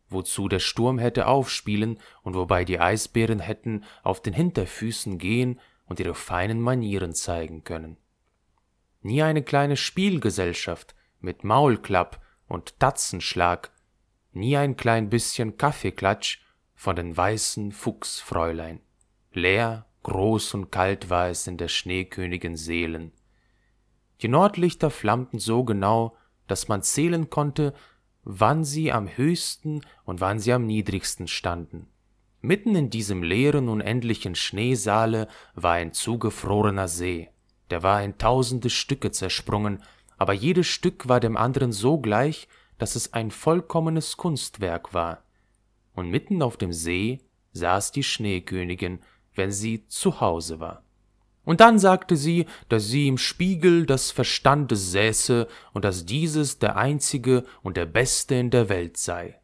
wozu 0.08 0.48
der 0.48 0.58
Sturm 0.58 0.98
hätte 0.98 1.26
aufspielen 1.26 1.98
und 2.22 2.34
wobei 2.34 2.64
die 2.64 2.80
Eisbären 2.80 3.40
hätten 3.40 3.84
auf 4.02 4.22
den 4.22 4.32
Hinterfüßen 4.32 5.18
gehen 5.18 5.60
und 5.86 6.00
ihre 6.00 6.14
feinen 6.14 6.60
Manieren 6.60 7.12
zeigen 7.14 7.64
können. 7.64 7.96
Nie 9.02 9.22
eine 9.22 9.42
kleine 9.42 9.76
Spielgesellschaft 9.76 10.94
mit 11.20 11.44
Maulklapp 11.44 12.20
und 12.48 12.78
Tatzenschlag 12.78 13.70
nie 14.32 14.56
ein 14.56 14.76
klein 14.76 15.10
bisschen 15.10 15.56
Kaffeeklatsch 15.56 16.40
von 16.74 16.96
den 16.96 17.16
weißen 17.16 17.72
Fuchsfräulein. 17.72 18.80
Leer, 19.32 19.86
groß 20.02 20.54
und 20.54 20.70
kalt 20.70 21.10
war 21.10 21.28
es 21.28 21.46
in 21.46 21.56
der 21.56 21.68
Schneekönigin 21.68 22.56
Seelen. 22.56 23.12
Die 24.22 24.28
Nordlichter 24.28 24.90
flammten 24.90 25.38
so 25.38 25.64
genau, 25.64 26.16
dass 26.46 26.68
man 26.68 26.82
zählen 26.82 27.30
konnte, 27.30 27.72
wann 28.22 28.64
sie 28.64 28.92
am 28.92 29.08
höchsten 29.08 29.80
und 30.04 30.20
wann 30.20 30.38
sie 30.38 30.52
am 30.52 30.66
niedrigsten 30.66 31.26
standen. 31.26 31.88
Mitten 32.42 32.74
in 32.74 32.90
diesem 32.90 33.22
leeren, 33.22 33.68
unendlichen 33.68 34.34
Schneesaale 34.34 35.28
war 35.54 35.72
ein 35.74 35.92
zugefrorener 35.92 36.88
See. 36.88 37.28
Der 37.70 37.82
war 37.82 38.02
in 38.02 38.18
tausende 38.18 38.70
Stücke 38.70 39.10
zersprungen, 39.10 39.82
aber 40.16 40.32
jedes 40.32 40.66
Stück 40.66 41.08
war 41.08 41.20
dem 41.20 41.36
anderen 41.36 41.72
so 41.72 41.98
gleich, 41.98 42.48
dass 42.78 42.96
es 42.96 43.12
ein 43.12 43.30
vollkommenes 43.30 44.16
Kunstwerk 44.16 44.94
war. 44.94 45.22
Und 45.94 46.10
mitten 46.10 46.42
auf 46.42 46.56
dem 46.56 46.72
See 46.72 47.20
saß 47.52 47.92
die 47.92 48.02
Schneekönigin, 48.02 49.00
wenn 49.34 49.52
sie 49.52 49.86
zu 49.86 50.20
Hause 50.20 50.60
war. 50.60 50.82
Und 51.44 51.60
dann 51.60 51.78
sagte 51.78 52.16
sie, 52.16 52.46
dass 52.68 52.86
sie 52.86 53.08
im 53.08 53.18
Spiegel 53.18 53.86
des 53.86 54.10
Verstandes 54.10 54.92
säße 54.92 55.48
und 55.72 55.84
dass 55.84 56.04
dieses 56.04 56.58
der 56.58 56.76
einzige 56.76 57.44
und 57.62 57.76
der 57.76 57.86
beste 57.86 58.34
in 58.34 58.50
der 58.50 58.68
Welt 58.68 58.96
sei. 58.96 59.40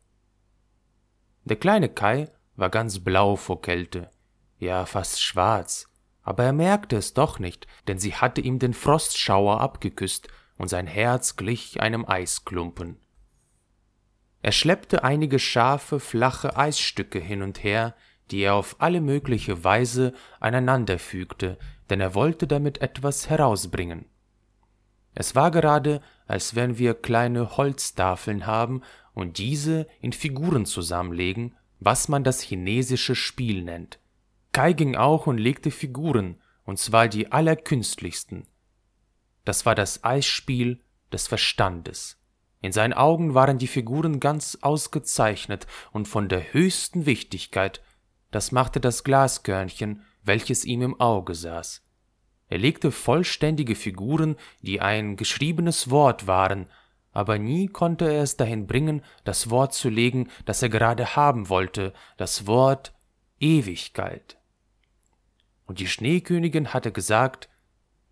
Der 1.45 1.57
kleine 1.57 1.89
Kai 1.89 2.31
war 2.57 2.71
ganz 2.71 2.99
blau 2.99 3.37
vor 3.37 3.63
Kälte. 3.63 4.11
ja 4.59 4.87
fast 4.87 5.23
schwarz, 5.23 5.89
aber 6.23 6.45
er 6.45 6.53
merkte 6.53 6.97
es 6.97 7.15
doch 7.15 7.39
nicht, 7.39 7.67
denn 7.89 7.99
sie 7.99 8.15
hatte 8.15 8.41
ihm 8.41 8.59
den 8.59 8.75
Frostschauer 8.75 9.61
abgeküsst, 9.61 10.29
und 10.59 10.69
sein 10.69 10.87
Herz 10.87 11.37
glich 11.37 11.81
einem 11.81 12.05
Eisklumpen. 12.07 12.99
Er 14.43 14.53
schleppte 14.53 15.05
einige 15.05 15.39
scharfe, 15.39 16.01
flache 16.01 16.57
Eisstücke 16.57 17.19
hin 17.19 17.43
und 17.43 17.63
her, 17.65 17.95
die 18.31 18.41
er 18.41 18.55
auf 18.55 18.77
alle 18.79 19.01
mögliche 19.01 19.65
Weise 19.65 20.13
aneinanderfügte, 20.41 21.59
denn 21.91 22.01
er 22.01 22.15
wollte 22.15 22.47
damit 22.47 22.81
etwas 22.81 23.31
herausbringen. 23.31 24.07
Es 25.15 25.35
war 25.35 25.51
gerade, 25.51 26.03
als 26.27 26.55
wenn 26.55 26.79
wir 26.79 26.95
kleine 26.95 27.57
Holztafeln 27.57 28.47
haben 28.47 28.83
und 29.15 29.39
diese 29.39 29.87
in 30.01 30.13
Figuren 30.13 30.67
zusammenlegen, 30.67 31.57
was 31.81 32.09
man 32.09 32.25
das 32.25 32.43
chinesische 32.43 33.15
Spiel 33.15 33.63
nennt. 33.63 33.99
Kai 34.53 34.73
ging 34.73 34.97
auch 34.97 35.27
und 35.27 35.39
legte 35.39 35.71
Figuren, 35.71 36.41
und 36.65 36.79
zwar 36.79 37.09
die 37.09 37.33
allerkünstlichsten. 37.33 38.47
Das 39.45 39.65
war 39.65 39.75
das 39.75 40.05
Eisspiel 40.05 40.81
des 41.13 41.29
Verstandes. 41.29 42.19
In 42.61 42.73
seinen 42.73 42.95
Augen 42.95 43.35
waren 43.35 43.59
die 43.59 43.69
Figuren 43.69 44.19
ganz 44.19 44.59
ausgezeichnet 44.61 45.67
und 45.93 46.09
von 46.09 46.29
der 46.29 46.53
höchsten 46.53 47.07
Wichtigkeit, 47.07 47.81
das 48.37 48.53
machte 48.53 48.81
das 48.81 49.03
Glaskörnchen, 49.03 50.03
welches 50.23 50.67
ihm 50.67 50.83
im 50.83 51.01
Auge 51.01 51.35
saß. 51.35 51.83
Er 52.49 52.59
legte 52.59 52.93
vollständige 52.93 53.75
Figuren, 53.75 54.37
die 54.61 54.83
ein 54.83 55.17
geschriebenes 55.17 55.89
Wort 55.89 56.27
waren, 56.27 56.67
aber 57.13 57.39
nie 57.39 57.67
konnte 57.67 58.05
er 58.05 58.23
es 58.23 58.37
dahin 58.37 58.67
bringen, 58.67 59.01
das 59.25 59.49
Wort 59.49 59.73
zu 59.73 59.89
legen, 59.89 60.29
das 60.45 60.61
er 60.63 60.69
gerade 60.69 61.17
haben 61.17 61.49
wollte, 61.49 61.95
das 62.19 62.47
Wort 62.47 62.93
Ewigkeit. 63.41 64.37
Und 65.65 65.79
die 65.79 65.89
Schneekönigin 65.89 66.75
hatte 66.75 66.93
gesagt, 66.93 67.49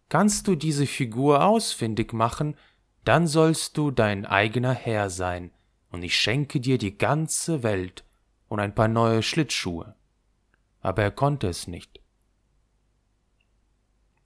Kannst 0.08 0.48
du 0.48 0.54
diese 0.54 0.86
Figur 0.86 1.44
ausfindig 1.44 2.14
machen, 2.14 2.56
dann 3.04 3.26
sollst 3.26 3.76
du 3.76 3.90
dein 3.90 4.24
eigener 4.24 4.72
Herr 4.72 5.10
sein, 5.10 5.50
und 5.90 6.02
ich 6.02 6.18
schenke 6.18 6.60
dir 6.60 6.78
die 6.78 6.96
ganze 6.96 7.62
Welt 7.62 8.04
und 8.48 8.60
ein 8.60 8.74
paar 8.74 8.88
neue 8.88 9.22
Schlittschuhe. 9.22 9.96
Aber 10.84 11.02
er 11.02 11.10
konnte 11.10 11.48
es 11.48 11.66
nicht. 11.66 11.98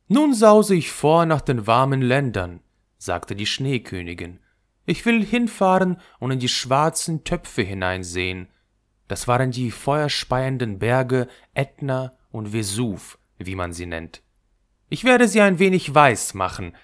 Nun 0.09 0.35
sause 0.35 0.75
ich 0.75 0.91
vor 0.91 1.25
nach 1.25 1.41
den 1.41 1.69
warmen 1.69 2.03
Ländern, 2.03 2.61
sagte 2.99 3.37
die 3.37 3.47
Schneekönigin. 3.47 4.41
Ich 4.85 5.07
will 5.07 5.25
hinfahren 5.25 6.01
und 6.19 6.33
in 6.33 6.41
die 6.41 6.49
schwarzen 6.49 7.23
Töpfe 7.23 7.63
hineinsehen. 7.63 8.49
Das 9.07 9.29
waren 9.29 9.53
die 9.53 9.71
feuerspeienden 9.71 10.81
Berge 10.81 11.29
Ätna 11.55 12.13
und 12.33 12.53
Vesuv, 12.53 13.19
wie 13.37 13.55
man 13.55 13.73
sie 13.73 13.87
nennt. 13.87 14.23
Ich 14.89 15.05
werde 15.05 15.29
sie 15.29 15.41
ein 15.41 15.61
wenig 15.61 15.95
weiß 15.95 16.35
machen. 16.35 16.75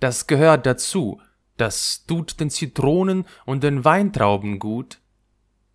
Das 0.00 0.26
gehört 0.26 0.66
dazu. 0.66 1.20
Das 1.56 2.04
tut 2.04 2.40
den 2.40 2.50
Zitronen 2.50 3.26
und 3.46 3.62
den 3.62 3.84
Weintrauben 3.84 4.58
gut. 4.58 4.98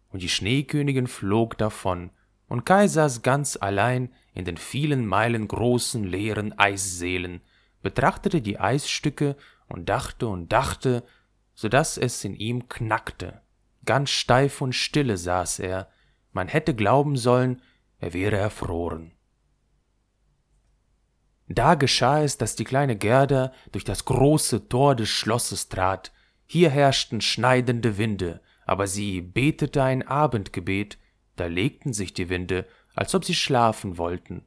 Und 0.10 0.24
die 0.24 0.30
Schneekönigin 0.30 1.08
flog 1.08 1.58
davon, 1.58 2.10
und 2.48 2.66
Kai 2.66 2.88
saß 2.88 3.22
ganz 3.22 3.58
allein 3.60 4.10
in 4.34 4.46
den 4.46 4.58
vielen 4.58 5.06
Meilen 5.06 5.48
großen 5.48 6.04
leeren 6.04 6.58
Eisseelen, 6.58 7.42
betrachtete 7.82 8.42
die 8.42 8.60
Eisstücke 8.60 9.36
und 9.68 9.90
dachte 9.90 10.28
und 10.28 10.52
dachte, 10.52 11.04
so 11.54 11.70
dass 11.70 11.98
es 11.98 12.24
in 12.24 12.36
ihm 12.36 12.68
knackte. 12.68 13.42
Ganz 13.86 14.10
steif 14.10 14.62
und 14.62 14.74
stille 14.74 15.18
saß 15.18 15.60
er, 15.60 15.90
man 16.32 16.48
hätte 16.48 16.76
glauben 16.76 17.16
sollen, 17.16 17.62
er 18.00 18.14
wäre 18.14 18.38
erfroren. 18.38 19.12
Da 21.48 21.76
geschah 21.76 22.22
es, 22.24 22.38
dass 22.38 22.56
die 22.56 22.64
kleine 22.64 22.96
Gerda 22.96 23.54
durch 23.72 23.84
das 23.84 24.06
große 24.06 24.68
Tor 24.68 24.96
des 24.96 25.10
Schlosses 25.10 25.70
trat. 25.70 26.12
Hier 26.46 26.70
herrschten 26.70 27.22
schneidende 27.22 27.98
Winde, 27.98 28.42
aber 28.66 28.88
sie 28.88 29.22
betete 29.22 29.84
ein 29.84 30.06
Abendgebet, 30.06 30.98
da 31.36 31.48
legten 31.48 31.94
sich 31.94 32.14
die 32.14 32.30
Winde, 32.30 32.66
als 32.94 33.14
ob 33.16 33.26
sie 33.26 33.36
schlafen 33.36 33.98
wollten. 33.98 34.44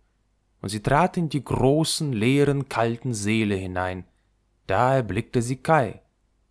Und 0.61 0.71
sie 0.71 0.83
trat 0.83 1.17
in 1.17 1.29
die 1.29 1.45
großen, 1.45 2.13
leeren, 2.13 2.69
kalten 2.69 3.15
Seele 3.15 3.55
hinein. 3.55 4.05
Da 4.67 4.97
erblickte 4.97 5.43
sie 5.43 5.57
Kai. 5.57 6.01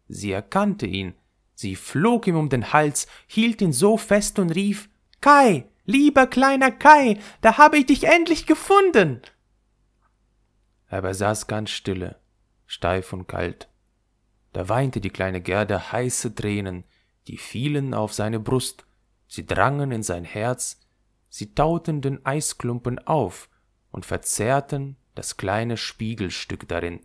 Sie 0.07 0.31
erkannte 0.31 0.85
ihn, 0.85 1.13
sie 1.53 1.75
flog 1.75 2.27
ihm 2.27 2.37
um 2.37 2.49
den 2.49 2.71
Hals, 2.71 3.07
hielt 3.27 3.61
ihn 3.61 3.73
so 3.73 3.97
fest 3.97 4.39
und 4.39 4.51
rief 4.51 4.89
Kai, 5.19 5.65
lieber 5.85 6.27
kleiner 6.27 6.71
Kai, 6.71 7.17
da 7.41 7.57
habe 7.57 7.77
ich 7.77 7.87
dich 7.87 8.05
endlich 8.05 8.45
gefunden 8.45 9.21
aber 10.89 11.09
er 11.09 11.13
saß 11.13 11.47
ganz 11.47 11.69
stille, 11.69 12.15
steif 12.65 13.13
und 13.13 13.27
kalt. 13.27 13.67
Da 14.53 14.69
weinte 14.69 15.01
die 15.01 15.09
kleine 15.09 15.41
Gerda 15.41 15.91
heiße 15.91 16.33
Tränen, 16.33 16.83
die 17.27 17.37
fielen 17.37 17.93
auf 17.93 18.13
seine 18.13 18.39
Brust, 18.39 18.85
sie 19.27 19.45
drangen 19.45 19.91
in 19.91 20.03
sein 20.03 20.23
Herz, 20.23 20.79
sie 21.29 21.53
tauten 21.53 22.01
den 22.01 22.25
Eisklumpen 22.25 22.99
auf 22.99 23.49
und 23.91 24.05
verzerrten 24.05 24.97
das 25.15 25.37
kleine 25.37 25.77
Spiegelstück 25.77 26.67
darin. 26.67 27.01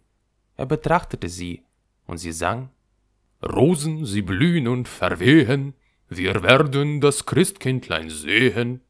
Er 0.57 0.67
betrachtete 0.67 1.29
sie, 1.29 1.65
und 2.07 2.19
sie 2.19 2.33
sang 2.33 2.71
Rosen, 3.43 4.05
sie 4.07 4.23
blühen 4.23 4.69
und 4.69 4.87
verwehen, 4.89 5.75
wir 6.09 6.43
werden 6.43 7.01
das 7.01 7.27
Christkindlein 7.27 8.11
sehen. 8.11 8.83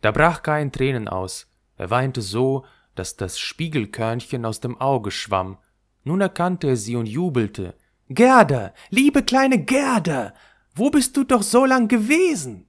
Da 0.00 0.10
brach 0.10 0.42
Kai 0.42 0.62
in 0.62 0.72
Tränen 0.72 1.08
aus, 1.08 1.46
er 1.76 1.90
weinte 1.90 2.20
so, 2.20 2.64
dass 2.94 3.16
das 3.16 3.38
Spiegelkörnchen 3.38 4.44
aus 4.44 4.60
dem 4.60 4.80
Auge 4.80 5.10
schwamm. 5.10 5.58
Nun 6.02 6.20
erkannte 6.20 6.68
er 6.68 6.76
sie 6.76 6.96
und 6.96 7.06
jubelte. 7.06 7.74
Gerda, 8.08 8.74
liebe 8.90 9.22
kleine 9.22 9.64
Gerda, 9.64 10.34
wo 10.78 10.90
bist 10.90 11.16
du 11.16 11.24
doch 11.24 11.42
so 11.42 11.64
lang 11.64 11.88
gewesen? 11.88 12.66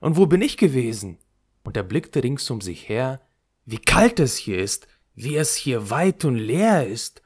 Und 0.00 0.16
wo 0.16 0.26
bin 0.26 0.42
ich 0.42 0.56
gewesen? 0.56 1.18
Und 1.62 1.76
er 1.76 1.82
blickte 1.82 2.22
rings 2.22 2.48
um 2.50 2.60
sich 2.60 2.88
her, 2.88 3.20
wie 3.64 3.78
kalt 3.78 4.20
es 4.20 4.36
hier 4.36 4.58
ist, 4.58 4.86
wie 5.14 5.36
es 5.36 5.54
hier 5.54 5.90
weit 5.90 6.24
und 6.24 6.36
leer 6.36 6.86
ist. 6.86 7.22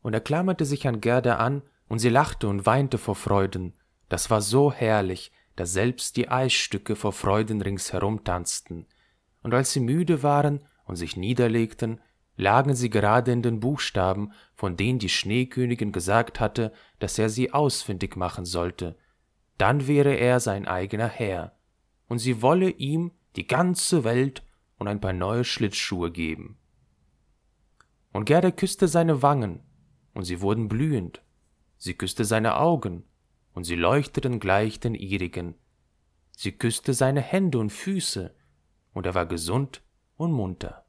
Und 0.00 0.14
er 0.14 0.20
klammerte 0.20 0.64
sich 0.64 0.86
an 0.86 1.00
Gerda 1.00 1.36
an, 1.36 1.62
und 1.88 1.98
sie 1.98 2.08
lachte 2.08 2.48
und 2.48 2.64
weinte 2.64 2.96
vor 2.96 3.14
Freuden. 3.14 3.74
Das 4.08 4.30
war 4.30 4.40
so 4.40 4.72
herrlich, 4.72 5.30
dass 5.56 5.74
selbst 5.74 6.16
die 6.16 6.30
Eisstücke 6.30 6.96
vor 6.96 7.12
Freuden 7.12 7.60
ringsherum 7.60 8.24
tanzten. 8.24 8.86
Und 9.42 9.52
als 9.52 9.72
sie 9.72 9.80
müde 9.80 10.22
waren 10.22 10.64
und 10.86 10.96
sich 10.96 11.18
niederlegten, 11.18 12.00
lagen 12.36 12.74
sie 12.74 12.88
gerade 12.88 13.30
in 13.30 13.42
den 13.42 13.60
Buchstaben, 13.60 14.32
von 14.54 14.78
denen 14.78 14.98
die 14.98 15.10
Schneekönigin 15.10 15.92
gesagt 15.92 16.40
hatte, 16.40 16.72
dass 16.98 17.18
er 17.18 17.28
sie 17.28 17.52
ausfindig 17.52 18.16
machen 18.16 18.46
sollte. 18.46 18.96
Dann 19.62 19.86
wäre 19.86 20.14
er 20.14 20.40
sein 20.40 20.66
eigener 20.66 21.06
Herr, 21.06 21.56
und 22.08 22.18
sie 22.18 22.42
wolle 22.42 22.68
ihm 22.68 23.12
die 23.36 23.46
ganze 23.46 24.02
Welt 24.02 24.42
und 24.76 24.88
ein 24.88 25.00
paar 25.00 25.12
neue 25.12 25.44
Schlittschuhe 25.44 26.10
geben. 26.10 26.58
Und 28.12 28.24
Gerda 28.24 28.50
küsste 28.50 28.88
seine 28.88 29.22
Wangen, 29.22 29.60
und 30.14 30.24
sie 30.24 30.40
wurden 30.40 30.66
blühend. 30.66 31.22
Sie 31.78 31.94
küsste 31.94 32.24
seine 32.24 32.56
Augen, 32.56 33.04
und 33.54 33.62
sie 33.62 33.76
leuchteten 33.76 34.40
gleich 34.40 34.80
den 34.80 34.96
ihrigen. 34.96 35.54
Sie 36.32 36.50
küsste 36.50 36.92
seine 36.92 37.20
Hände 37.20 37.60
und 37.60 37.70
Füße, 37.70 38.34
und 38.94 39.06
er 39.06 39.14
war 39.14 39.26
gesund 39.26 39.80
und 40.16 40.32
munter. 40.32 40.84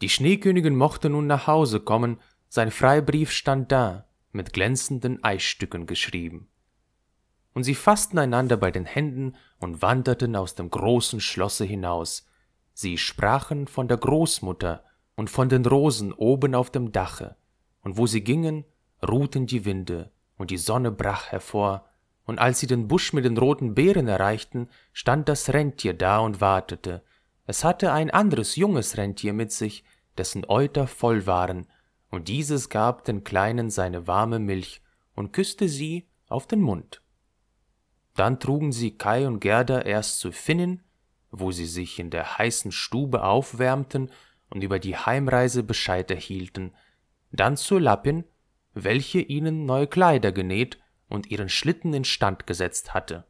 Die 0.00 0.08
Schneekönigin 0.08 0.74
mochte 0.74 1.10
nun 1.10 1.26
nach 1.26 1.46
Hause 1.46 1.80
kommen, 1.80 2.20
sein 2.48 2.70
Freibrief 2.70 3.32
stand 3.32 3.70
da, 3.70 4.08
mit 4.32 4.54
glänzenden 4.54 5.22
Eisstücken 5.22 5.84
geschrieben. 5.84 6.48
Und 7.56 7.62
sie 7.62 7.74
faßten 7.74 8.18
einander 8.18 8.58
bei 8.58 8.70
den 8.70 8.84
Händen 8.84 9.34
und 9.60 9.80
wanderten 9.80 10.36
aus 10.36 10.56
dem 10.56 10.68
großen 10.68 11.20
Schlosse 11.22 11.64
hinaus. 11.64 12.26
Sie 12.74 12.98
sprachen 12.98 13.66
von 13.66 13.88
der 13.88 13.96
Großmutter 13.96 14.84
und 15.14 15.30
von 15.30 15.48
den 15.48 15.64
Rosen 15.64 16.12
oben 16.12 16.54
auf 16.54 16.68
dem 16.68 16.92
Dache, 16.92 17.34
und 17.80 17.96
wo 17.96 18.06
sie 18.06 18.22
gingen, 18.22 18.66
ruhten 19.02 19.46
die 19.46 19.64
Winde, 19.64 20.12
und 20.36 20.50
die 20.50 20.58
Sonne 20.58 20.92
brach 20.92 21.32
hervor, 21.32 21.88
und 22.26 22.38
als 22.38 22.60
sie 22.60 22.66
den 22.66 22.88
Busch 22.88 23.14
mit 23.14 23.24
den 23.24 23.38
roten 23.38 23.74
Beeren 23.74 24.06
erreichten, 24.06 24.68
stand 24.92 25.26
das 25.26 25.54
Rentier 25.54 25.94
da 25.94 26.18
und 26.18 26.42
wartete, 26.42 27.02
es 27.46 27.64
hatte 27.64 27.90
ein 27.90 28.10
anderes 28.10 28.56
junges 28.56 28.98
Rentier 28.98 29.32
mit 29.32 29.50
sich, 29.50 29.82
dessen 30.18 30.44
Euter 30.46 30.86
voll 30.86 31.26
waren, 31.26 31.68
und 32.10 32.28
dieses 32.28 32.68
gab 32.68 33.04
den 33.04 33.24
Kleinen 33.24 33.70
seine 33.70 34.06
warme 34.06 34.40
Milch 34.40 34.82
und 35.14 35.32
küsste 35.32 35.70
sie 35.70 36.06
auf 36.28 36.46
den 36.46 36.60
Mund. 36.60 37.00
Dann 38.16 38.40
trugen 38.40 38.72
sie 38.72 38.96
Kai 38.96 39.26
und 39.26 39.40
Gerda 39.40 39.82
erst 39.82 40.18
zu 40.18 40.32
Finnen, 40.32 40.82
wo 41.30 41.52
sie 41.52 41.66
sich 41.66 41.98
in 41.98 42.10
der 42.10 42.38
heißen 42.38 42.72
Stube 42.72 43.22
aufwärmten 43.22 44.10
und 44.50 44.62
über 44.62 44.78
die 44.78 44.96
Heimreise 44.96 45.62
Bescheid 45.62 46.10
erhielten, 46.10 46.72
dann 47.30 47.56
zur 47.56 47.80
Lappin, 47.80 48.24
welche 48.72 49.20
ihnen 49.20 49.66
neue 49.66 49.86
Kleider 49.86 50.32
genäht 50.32 50.78
und 51.08 51.30
ihren 51.30 51.48
Schlitten 51.48 51.92
instand 51.94 52.46
gesetzt 52.46 52.94
hatte. 52.94 53.24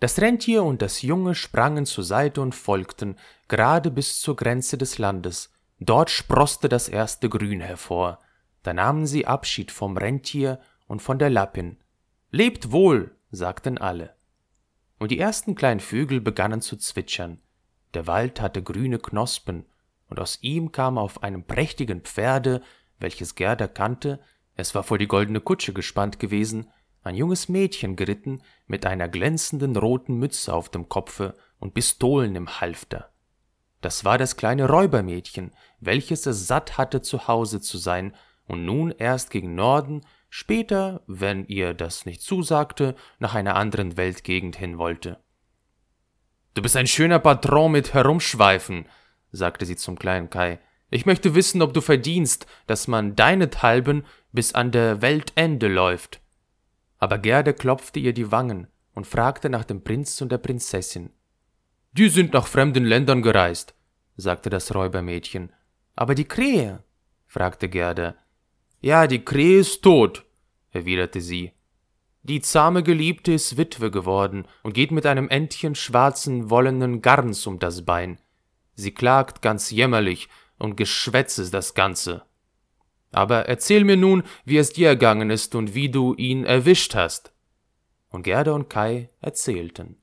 Das 0.00 0.20
Rentier 0.20 0.64
und 0.64 0.82
das 0.82 1.02
Junge 1.02 1.34
sprangen 1.34 1.86
zur 1.86 2.04
Seite 2.04 2.40
und 2.40 2.54
folgten, 2.54 3.16
gerade 3.48 3.90
bis 3.90 4.20
zur 4.20 4.36
Grenze 4.36 4.76
des 4.76 4.98
Landes. 4.98 5.52
Dort 5.80 6.10
sproßte 6.10 6.68
das 6.68 6.88
erste 6.88 7.28
Grün 7.28 7.60
hervor. 7.60 8.18
Da 8.62 8.74
nahmen 8.74 9.06
sie 9.06 9.26
Abschied 9.26 9.70
vom 9.70 9.96
Rentier 9.96 10.60
und 10.86 11.00
von 11.00 11.18
der 11.18 11.30
Lappin. 11.30 11.78
Lebt 12.30 12.70
wohl, 12.70 13.16
sagten 13.34 13.78
alle. 13.78 14.14
Und 14.98 15.10
die 15.10 15.18
ersten 15.18 15.54
kleinen 15.54 15.80
Vögel 15.80 16.20
begannen 16.20 16.60
zu 16.60 16.76
zwitschern. 16.76 17.40
Der 17.94 18.06
Wald 18.06 18.40
hatte 18.40 18.62
grüne 18.62 18.98
Knospen, 18.98 19.66
und 20.08 20.20
aus 20.20 20.38
ihm 20.42 20.70
kam 20.70 20.98
auf 20.98 21.22
einem 21.22 21.44
prächtigen 21.44 22.02
Pferde, 22.02 22.62
welches 22.98 23.34
Gerda 23.34 23.66
kannte, 23.66 24.20
es 24.56 24.74
war 24.74 24.82
vor 24.82 24.98
die 24.98 25.08
goldene 25.08 25.40
Kutsche 25.40 25.72
gespannt 25.72 26.20
gewesen, 26.20 26.70
ein 27.02 27.16
junges 27.16 27.48
Mädchen 27.48 27.96
geritten 27.96 28.42
mit 28.66 28.86
einer 28.86 29.08
glänzenden 29.08 29.76
roten 29.76 30.14
Mütze 30.14 30.54
auf 30.54 30.68
dem 30.68 30.88
Kopfe 30.88 31.34
und 31.58 31.74
Pistolen 31.74 32.34
im 32.36 32.60
Halfter. 32.60 33.10
Das 33.80 34.04
war 34.04 34.16
das 34.16 34.36
kleine 34.36 34.68
Räubermädchen, 34.68 35.52
welches 35.80 36.24
es 36.24 36.46
satt 36.46 36.78
hatte, 36.78 37.02
zu 37.02 37.28
Hause 37.28 37.60
zu 37.60 37.76
sein 37.76 38.14
und 38.46 38.64
nun 38.64 38.90
erst 38.90 39.30
gegen 39.30 39.54
Norden, 39.54 40.02
später, 40.36 41.00
wenn 41.06 41.44
ihr 41.44 41.74
das 41.74 42.06
nicht 42.06 42.20
zusagte, 42.20 42.96
nach 43.20 43.36
einer 43.36 43.54
anderen 43.54 43.96
Weltgegend 43.96 44.56
hin 44.56 44.78
wollte. 44.78 45.20
Du 46.54 46.62
bist 46.62 46.76
ein 46.76 46.88
schöner 46.88 47.20
Patron 47.20 47.70
mit 47.70 47.94
Herumschweifen, 47.94 48.86
sagte 49.30 49.64
sie 49.64 49.76
zum 49.76 49.96
kleinen 49.96 50.30
Kai. 50.30 50.58
Ich 50.90 51.06
möchte 51.06 51.36
wissen, 51.36 51.62
ob 51.62 51.72
du 51.72 51.80
verdienst, 51.80 52.48
dass 52.66 52.88
man 52.88 53.14
deinethalben 53.14 54.04
bis 54.32 54.54
an 54.54 54.72
der 54.72 55.02
Weltende 55.02 55.68
läuft. 55.68 56.20
Aber 56.98 57.18
Gerde 57.18 57.54
klopfte 57.54 58.00
ihr 58.00 58.12
die 58.12 58.32
Wangen 58.32 58.66
und 58.92 59.06
fragte 59.06 59.48
nach 59.48 59.64
dem 59.64 59.84
Prinz 59.84 60.20
und 60.20 60.32
der 60.32 60.38
Prinzessin. 60.38 61.10
Die 61.92 62.08
sind 62.08 62.32
nach 62.32 62.48
fremden 62.48 62.84
Ländern 62.84 63.22
gereist, 63.22 63.72
sagte 64.16 64.50
das 64.50 64.74
Räubermädchen. 64.74 65.52
Aber 65.94 66.16
die 66.16 66.24
Krähe? 66.24 66.82
fragte 67.28 67.68
Gerda. 67.68 68.16
Ja, 68.84 69.06
die 69.06 69.24
Krähe 69.24 69.60
ist 69.60 69.80
tot, 69.80 70.23
erwiderte 70.74 71.20
sie. 71.20 71.52
Die 72.22 72.40
zahme 72.40 72.82
Geliebte 72.82 73.32
ist 73.32 73.58
Witwe 73.58 73.90
geworden 73.90 74.46
und 74.62 74.72
geht 74.72 74.90
mit 74.90 75.04
einem 75.04 75.28
Entchen 75.28 75.74
schwarzen 75.74 76.48
wollenen 76.48 77.02
Garns 77.02 77.46
um 77.46 77.58
das 77.58 77.84
Bein. 77.84 78.18
Sie 78.74 78.92
klagt 78.92 79.42
ganz 79.42 79.70
jämmerlich 79.70 80.28
und 80.58 80.76
Geschwätz 80.76 81.38
ist 81.38 81.52
das 81.52 81.74
Ganze. 81.74 82.22
Aber 83.12 83.46
erzähl 83.46 83.84
mir 83.84 83.96
nun, 83.96 84.24
wie 84.44 84.56
es 84.56 84.72
dir 84.72 84.88
ergangen 84.88 85.30
ist 85.30 85.54
und 85.54 85.74
wie 85.74 85.90
du 85.90 86.14
ihn 86.14 86.44
erwischt 86.44 86.94
hast. 86.94 87.32
Und 88.08 88.22
Gerda 88.22 88.52
und 88.52 88.70
Kai 88.70 89.10
erzählten. 89.20 89.96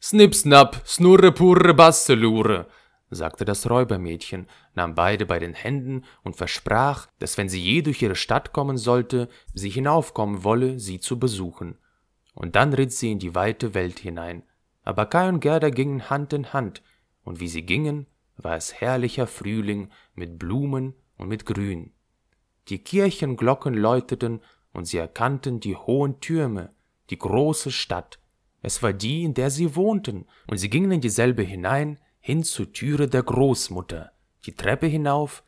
Snip, 0.00 0.34
snap, 0.34 0.82
snurre, 0.86 1.32
purre, 1.32 1.74
basselure, 1.74 2.66
sagte 3.14 3.44
das 3.44 3.68
Räubermädchen, 3.68 4.46
nahm 4.74 4.94
beide 4.94 5.26
bei 5.26 5.38
den 5.38 5.54
Händen 5.54 6.04
und 6.22 6.36
versprach, 6.36 7.08
dass 7.18 7.38
wenn 7.38 7.48
sie 7.48 7.60
je 7.60 7.82
durch 7.82 8.02
ihre 8.02 8.16
Stadt 8.16 8.52
kommen 8.52 8.76
sollte, 8.76 9.28
sie 9.52 9.70
hinaufkommen 9.70 10.44
wolle, 10.44 10.78
sie 10.78 11.00
zu 11.00 11.18
besuchen. 11.18 11.78
Und 12.34 12.56
dann 12.56 12.72
ritt 12.72 12.92
sie 12.92 13.12
in 13.12 13.18
die 13.18 13.34
weite 13.34 13.74
Welt 13.74 13.98
hinein. 13.98 14.42
Aber 14.82 15.06
Kai 15.06 15.28
und 15.28 15.40
Gerda 15.40 15.70
gingen 15.70 16.10
Hand 16.10 16.32
in 16.32 16.52
Hand, 16.52 16.82
und 17.24 17.40
wie 17.40 17.48
sie 17.48 17.62
gingen, 17.62 18.06
war 18.36 18.56
es 18.56 18.74
herrlicher 18.74 19.26
Frühling 19.26 19.90
mit 20.14 20.38
Blumen 20.38 20.94
und 21.16 21.28
mit 21.28 21.46
Grün. 21.46 21.92
Die 22.68 22.78
Kirchenglocken 22.78 23.74
läuteten, 23.74 24.40
und 24.72 24.86
sie 24.86 24.98
erkannten 24.98 25.60
die 25.60 25.76
hohen 25.76 26.20
Türme, 26.20 26.74
die 27.10 27.18
große 27.18 27.70
Stadt. 27.70 28.18
Es 28.60 28.82
war 28.82 28.92
die, 28.92 29.22
in 29.22 29.34
der 29.34 29.50
sie 29.50 29.76
wohnten, 29.76 30.26
und 30.48 30.58
sie 30.58 30.70
gingen 30.70 30.90
in 30.90 31.00
dieselbe 31.00 31.42
hinein, 31.42 31.98
hin 32.26 32.42
zur 32.42 32.72
Türe 32.72 33.06
der 33.06 33.22
Großmutter, 33.22 34.10
die 34.46 34.54
Treppe 34.56 34.86
hinauf, 34.86 35.44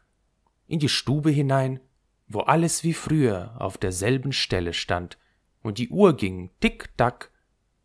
in 0.68 0.78
die 0.78 0.90
Stube 0.90 1.30
hinein, 1.30 1.80
wo 2.28 2.40
alles 2.40 2.84
wie 2.84 2.92
früher 2.92 3.54
auf 3.58 3.78
derselben 3.78 4.30
Stelle 4.30 4.74
stand, 4.74 5.16
und 5.62 5.78
die 5.78 5.88
Uhr 5.88 6.14
ging 6.18 6.50
tick-tack, 6.60 7.30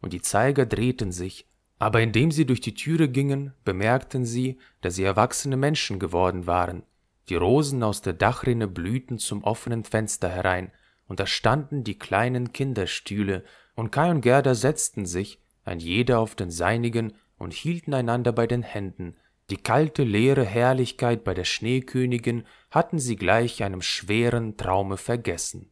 und 0.02 0.12
die 0.12 0.22
Zeiger 0.22 0.66
drehten 0.66 1.14
sich, 1.14 1.48
aber 1.80 2.02
indem 2.02 2.32
sie 2.32 2.46
durch 2.46 2.60
die 2.60 2.74
Türe 2.74 3.08
gingen, 3.08 3.54
bemerkten 3.64 4.26
sie, 4.26 4.60
dass 4.82 4.96
sie 4.96 5.06
erwachsene 5.06 5.56
Menschen 5.56 5.98
geworden 5.98 6.46
waren. 6.46 6.84
Die 7.30 7.36
Rosen 7.36 7.84
aus 7.84 8.02
der 8.02 8.12
Dachrinne 8.12 8.68
blühten 8.68 9.20
zum 9.20 9.46
offenen 9.46 9.86
Fenster 9.86 10.28
herein, 10.28 10.70
und 11.08 11.22
da 11.22 11.28
standen 11.28 11.86
die 11.86 11.98
kleinen 11.98 12.52
Kinderstühle, 12.52 13.46
und 13.74 13.94
Kai 13.94 14.12
und 14.12 14.20
Gerda 14.20 14.54
setzten 14.54 15.06
sich, 15.06 15.40
ein 15.64 15.80
jeder 15.80 16.20
auf 16.20 16.36
den 16.36 16.52
seinigen, 16.52 17.14
und 17.42 17.54
hielten 17.54 17.96
einander 17.96 18.32
bei 18.32 18.46
den 18.46 18.62
Händen. 18.62 19.16
Die 19.50 19.58
kalte, 19.58 20.04
leere 20.04 20.46
Herrlichkeit 20.46 21.24
bei 21.24 21.34
der 21.34 21.44
Schneekönigin 21.44 22.46
hatten 22.70 23.00
sie 23.00 23.16
gleich 23.16 23.64
einem 23.64 23.82
schweren 23.82 24.58
Traume 24.58 24.96
vergessen. 24.96 25.72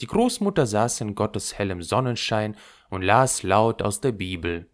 Die 0.00 0.08
Großmutter 0.08 0.66
saß 0.66 1.00
in 1.02 1.14
Gottes 1.14 1.56
hellem 1.56 1.80
Sonnenschein 1.80 2.56
und 2.88 3.02
las 3.02 3.44
laut 3.44 3.82
aus 3.82 4.00
der 4.00 4.10
Bibel. 4.10 4.68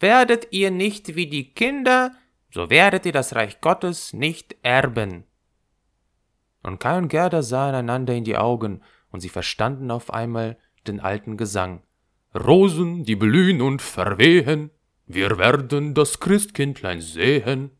Werdet 0.00 0.48
ihr 0.52 0.70
nicht 0.70 1.14
wie 1.14 1.26
die 1.26 1.52
Kinder, 1.52 2.12
so 2.50 2.70
werdet 2.70 3.04
ihr 3.04 3.12
das 3.12 3.34
Reich 3.34 3.60
Gottes 3.60 4.14
nicht 4.14 4.56
erben. 4.62 5.24
Und 6.62 6.80
Kai 6.80 6.96
und 6.96 7.08
Gerda 7.08 7.42
sahen 7.42 7.74
einander 7.74 8.14
in 8.14 8.24
die 8.24 8.36
Augen, 8.36 8.82
und 9.10 9.20
sie 9.20 9.28
verstanden 9.28 9.90
auf 9.90 10.12
einmal 10.12 10.56
den 10.86 11.00
alten 11.00 11.36
Gesang. 11.36 11.82
Rosen, 12.34 13.04
die 13.04 13.16
blühen 13.16 13.60
und 13.60 13.82
verwehen, 13.82 14.70
wir 15.12 15.38
werden 15.38 15.92
das 15.94 16.20
Christkindlein 16.20 17.00
sehen. 17.00 17.76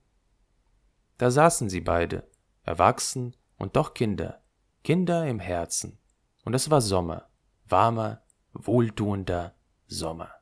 Da 1.16 1.30
saßen 1.30 1.68
sie 1.70 1.80
beide, 1.80 2.28
erwachsen 2.64 3.36
und 3.56 3.76
doch 3.76 3.94
Kinder, 3.94 4.42
Kinder 4.82 5.26
im 5.28 5.38
Herzen. 5.38 5.98
Und 6.44 6.54
es 6.54 6.70
war 6.70 6.80
Sommer, 6.80 7.28
warmer, 7.68 8.22
wohltuender 8.52 9.54
Sommer. 9.86 10.39